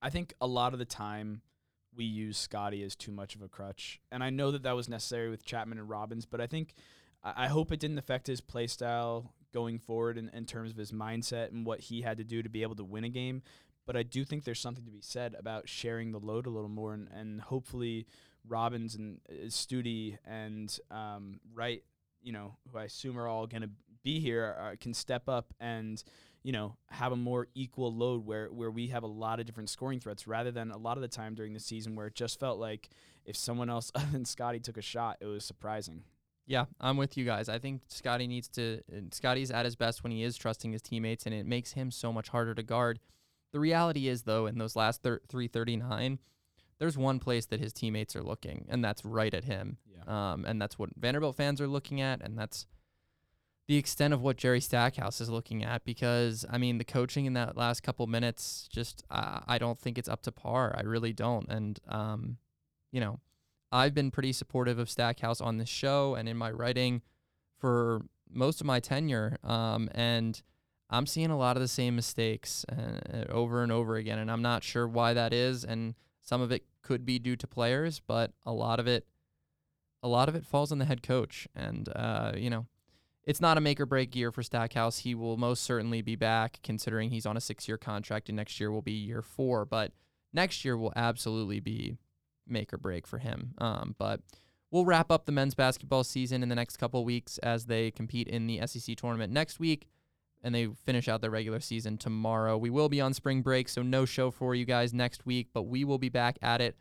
I 0.00 0.10
think 0.10 0.32
a 0.40 0.46
lot 0.46 0.72
of 0.72 0.78
the 0.78 0.84
time 0.84 1.42
we 1.98 2.04
use 2.04 2.38
Scotty 2.38 2.82
as 2.82 2.96
too 2.96 3.12
much 3.12 3.34
of 3.34 3.42
a 3.42 3.48
crutch. 3.48 4.00
And 4.10 4.24
I 4.24 4.30
know 4.30 4.52
that 4.52 4.62
that 4.62 4.76
was 4.76 4.88
necessary 4.88 5.28
with 5.28 5.44
Chatman 5.44 5.72
and 5.72 5.88
Robbins, 5.88 6.24
but 6.24 6.40
I 6.40 6.46
think 6.46 6.74
I 7.22 7.48
hope 7.48 7.72
it 7.72 7.80
didn't 7.80 7.98
affect 7.98 8.28
his 8.28 8.40
play 8.40 8.68
style 8.68 9.34
going 9.52 9.78
forward 9.78 10.16
in, 10.16 10.30
in 10.32 10.46
terms 10.46 10.70
of 10.70 10.76
his 10.76 10.92
mindset 10.92 11.50
and 11.50 11.66
what 11.66 11.80
he 11.80 12.02
had 12.02 12.18
to 12.18 12.24
do 12.24 12.42
to 12.42 12.48
be 12.48 12.62
able 12.62 12.76
to 12.76 12.84
win 12.84 13.04
a 13.04 13.08
game. 13.08 13.42
But 13.86 13.96
I 13.96 14.02
do 14.02 14.24
think 14.24 14.44
there's 14.44 14.60
something 14.60 14.84
to 14.84 14.90
be 14.90 15.00
said 15.00 15.34
about 15.38 15.68
sharing 15.68 16.12
the 16.12 16.20
load 16.20 16.46
a 16.46 16.50
little 16.50 16.68
more, 16.68 16.94
and, 16.94 17.08
and 17.12 17.40
hopefully 17.40 18.06
Robbins 18.46 18.94
and 18.94 19.20
uh, 19.28 19.48
Stute 19.48 20.18
and 20.26 20.78
um, 20.90 21.40
Wright, 21.54 21.82
you 22.22 22.32
know, 22.32 22.56
who 22.70 22.78
I 22.78 22.84
assume 22.84 23.18
are 23.18 23.26
all 23.26 23.46
going 23.46 23.62
to 23.62 23.70
be 24.02 24.20
here, 24.20 24.56
uh, 24.60 24.76
can 24.80 24.94
step 24.94 25.28
up 25.28 25.52
and 25.58 26.02
you 26.48 26.52
know 26.52 26.74
have 26.88 27.12
a 27.12 27.16
more 27.16 27.46
equal 27.54 27.94
load 27.94 28.24
where 28.24 28.46
where 28.46 28.70
we 28.70 28.86
have 28.86 29.02
a 29.02 29.06
lot 29.06 29.38
of 29.38 29.44
different 29.44 29.68
scoring 29.68 30.00
threats 30.00 30.26
rather 30.26 30.50
than 30.50 30.70
a 30.70 30.78
lot 30.78 30.96
of 30.96 31.02
the 31.02 31.08
time 31.08 31.34
during 31.34 31.52
the 31.52 31.60
season 31.60 31.94
where 31.94 32.06
it 32.06 32.14
just 32.14 32.40
felt 32.40 32.58
like 32.58 32.88
if 33.26 33.36
someone 33.36 33.68
else 33.68 33.92
other 33.94 34.06
than 34.12 34.24
Scotty 34.24 34.58
took 34.58 34.78
a 34.78 34.82
shot, 34.82 35.18
it 35.20 35.26
was 35.26 35.44
surprising. 35.44 36.04
Yeah, 36.46 36.64
I'm 36.80 36.96
with 36.96 37.18
you 37.18 37.26
guys. 37.26 37.50
I 37.50 37.58
think 37.58 37.82
Scotty 37.88 38.26
needs 38.26 38.48
to. 38.52 38.80
Scotty's 39.12 39.50
at 39.50 39.66
his 39.66 39.76
best 39.76 40.02
when 40.02 40.10
he 40.10 40.22
is 40.22 40.38
trusting 40.38 40.72
his 40.72 40.80
teammates, 40.80 41.26
and 41.26 41.34
it 41.34 41.44
makes 41.44 41.72
him 41.72 41.90
so 41.90 42.14
much 42.14 42.30
harder 42.30 42.54
to 42.54 42.62
guard. 42.62 42.98
The 43.52 43.60
reality 43.60 44.08
is, 44.08 44.22
though, 44.22 44.46
in 44.46 44.56
those 44.56 44.74
last 44.74 45.02
thir- 45.02 45.20
339, 45.28 46.18
there's 46.78 46.96
one 46.96 47.18
place 47.18 47.44
that 47.44 47.60
his 47.60 47.74
teammates 47.74 48.16
are 48.16 48.22
looking, 48.22 48.64
and 48.70 48.82
that's 48.82 49.04
right 49.04 49.34
at 49.34 49.44
him. 49.44 49.76
Yeah. 49.86 50.32
Um, 50.32 50.46
and 50.46 50.62
that's 50.62 50.78
what 50.78 50.88
Vanderbilt 50.96 51.36
fans 51.36 51.60
are 51.60 51.68
looking 51.68 52.00
at, 52.00 52.22
and 52.22 52.38
that's 52.38 52.66
the 53.68 53.76
extent 53.76 54.14
of 54.14 54.22
what 54.22 54.36
Jerry 54.38 54.60
Stackhouse 54.60 55.20
is 55.20 55.30
looking 55.30 55.62
at. 55.62 55.84
Because 55.84 56.44
I 56.50 56.58
mean, 56.58 56.78
the 56.78 56.84
coaching 56.84 57.26
in 57.26 57.34
that 57.34 57.56
last 57.56 57.82
couple 57.82 58.06
minutes, 58.06 58.68
just 58.72 59.04
uh, 59.10 59.40
I 59.46 59.58
don't 59.58 59.78
think 59.78 59.98
it's 59.98 60.08
up 60.08 60.22
to 60.22 60.32
par. 60.32 60.74
I 60.76 60.82
really 60.82 61.12
don't. 61.12 61.48
And 61.48 61.78
um, 61.88 62.38
you 62.90 63.00
know, 63.00 63.20
I've 63.70 63.94
been 63.94 64.10
pretty 64.10 64.32
supportive 64.32 64.78
of 64.78 64.90
Stackhouse 64.90 65.40
on 65.40 65.58
this 65.58 65.68
show 65.68 66.14
and 66.14 66.28
in 66.28 66.36
my 66.36 66.50
writing 66.50 67.02
for 67.58 68.02
most 68.30 68.60
of 68.60 68.66
my 68.66 68.80
tenure. 68.80 69.38
Um, 69.44 69.90
and 69.94 70.40
I'm 70.90 71.06
seeing 71.06 71.30
a 71.30 71.36
lot 71.36 71.56
of 71.56 71.60
the 71.60 71.68
same 71.68 71.94
mistakes 71.94 72.64
uh, 72.70 73.24
over 73.30 73.62
and 73.62 73.70
over 73.70 73.96
again. 73.96 74.18
And 74.18 74.30
I'm 74.30 74.42
not 74.42 74.64
sure 74.64 74.88
why 74.88 75.12
that 75.12 75.32
is. 75.32 75.64
And 75.64 75.94
some 76.22 76.40
of 76.40 76.50
it 76.50 76.64
could 76.82 77.04
be 77.04 77.18
due 77.18 77.36
to 77.36 77.46
players, 77.46 78.00
but 78.06 78.32
a 78.46 78.52
lot 78.52 78.80
of 78.80 78.86
it, 78.86 79.06
a 80.02 80.08
lot 80.08 80.28
of 80.28 80.34
it 80.34 80.46
falls 80.46 80.72
on 80.72 80.78
the 80.78 80.84
head 80.86 81.02
coach. 81.02 81.46
And, 81.54 81.90
uh, 81.94 82.32
you 82.36 82.48
know, 82.48 82.66
it's 83.28 83.42
not 83.42 83.58
a 83.58 83.60
make 83.60 83.78
or 83.78 83.84
break 83.84 84.16
year 84.16 84.32
for 84.32 84.42
Stackhouse. 84.42 85.00
He 85.00 85.14
will 85.14 85.36
most 85.36 85.62
certainly 85.62 86.00
be 86.00 86.16
back, 86.16 86.60
considering 86.62 87.10
he's 87.10 87.26
on 87.26 87.36
a 87.36 87.42
six 87.42 87.68
year 87.68 87.76
contract, 87.76 88.30
and 88.30 88.36
next 88.36 88.58
year 88.58 88.72
will 88.72 88.80
be 88.80 88.92
year 88.92 89.20
four. 89.20 89.66
But 89.66 89.92
next 90.32 90.64
year 90.64 90.78
will 90.78 90.94
absolutely 90.96 91.60
be 91.60 91.98
make 92.46 92.72
or 92.72 92.78
break 92.78 93.06
for 93.06 93.18
him. 93.18 93.52
Um, 93.58 93.94
but 93.98 94.22
we'll 94.70 94.86
wrap 94.86 95.10
up 95.10 95.26
the 95.26 95.32
men's 95.32 95.54
basketball 95.54 96.04
season 96.04 96.42
in 96.42 96.48
the 96.48 96.54
next 96.54 96.78
couple 96.78 97.04
weeks 97.04 97.36
as 97.38 97.66
they 97.66 97.90
compete 97.90 98.28
in 98.28 98.46
the 98.46 98.66
SEC 98.66 98.96
tournament 98.96 99.30
next 99.30 99.60
week 99.60 99.88
and 100.42 100.54
they 100.54 100.68
finish 100.86 101.06
out 101.06 101.20
their 101.20 101.30
regular 101.30 101.60
season 101.60 101.98
tomorrow. 101.98 102.56
We 102.56 102.70
will 102.70 102.88
be 102.88 103.00
on 103.00 103.12
spring 103.12 103.42
break, 103.42 103.68
so 103.68 103.82
no 103.82 104.06
show 104.06 104.30
for 104.30 104.54
you 104.54 104.64
guys 104.64 104.94
next 104.94 105.26
week, 105.26 105.48
but 105.52 105.64
we 105.64 105.84
will 105.84 105.98
be 105.98 106.08
back 106.08 106.38
at 106.40 106.62
it 106.62 106.76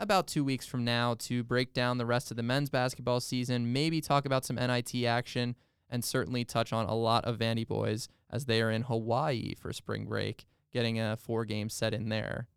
about 0.00 0.26
two 0.26 0.44
weeks 0.44 0.66
from 0.66 0.84
now 0.84 1.14
to 1.14 1.42
break 1.42 1.72
down 1.72 1.98
the 1.98 2.06
rest 2.06 2.30
of 2.30 2.36
the 2.36 2.42
men's 2.42 2.70
basketball 2.70 3.20
season, 3.20 3.72
maybe 3.72 4.00
talk 4.00 4.24
about 4.24 4.44
some 4.44 4.56
NIT 4.56 5.04
action, 5.04 5.56
and 5.90 6.04
certainly 6.04 6.44
touch 6.44 6.72
on 6.72 6.86
a 6.86 6.94
lot 6.94 7.24
of 7.24 7.38
Vandy 7.38 7.66
boys 7.66 8.08
as 8.30 8.46
they 8.46 8.60
are 8.62 8.70
in 8.70 8.82
Hawaii 8.82 9.54
for 9.54 9.72
spring 9.72 10.06
break, 10.06 10.46
getting 10.72 11.00
a 11.00 11.16
four 11.16 11.44
game 11.44 11.68
set 11.68 11.94
in 11.94 12.08
there. 12.08 12.48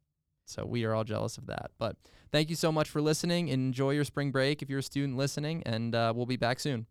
So 0.46 0.66
we 0.66 0.86
are 0.86 0.94
all 0.94 1.04
jealous 1.04 1.38
of 1.38 1.46
that. 1.48 1.72
But 1.78 1.98
thank 2.32 2.50
you 2.50 2.56
so 2.56 2.72
much 2.72 2.90
for 2.90 3.02
listening. 3.02 3.50
Enjoy 3.50 3.92
your 3.92 4.06
spring 4.06 4.32
break 4.32 4.62
if 4.62 4.70
you're 4.70 4.80
a 4.80 4.84
student 4.84 5.18
listening, 5.18 5.62
and 5.66 5.94
uh, 5.94 6.14
we'll 6.16 6.26
be 6.26 6.38
back 6.38 6.60
soon. 6.60 6.88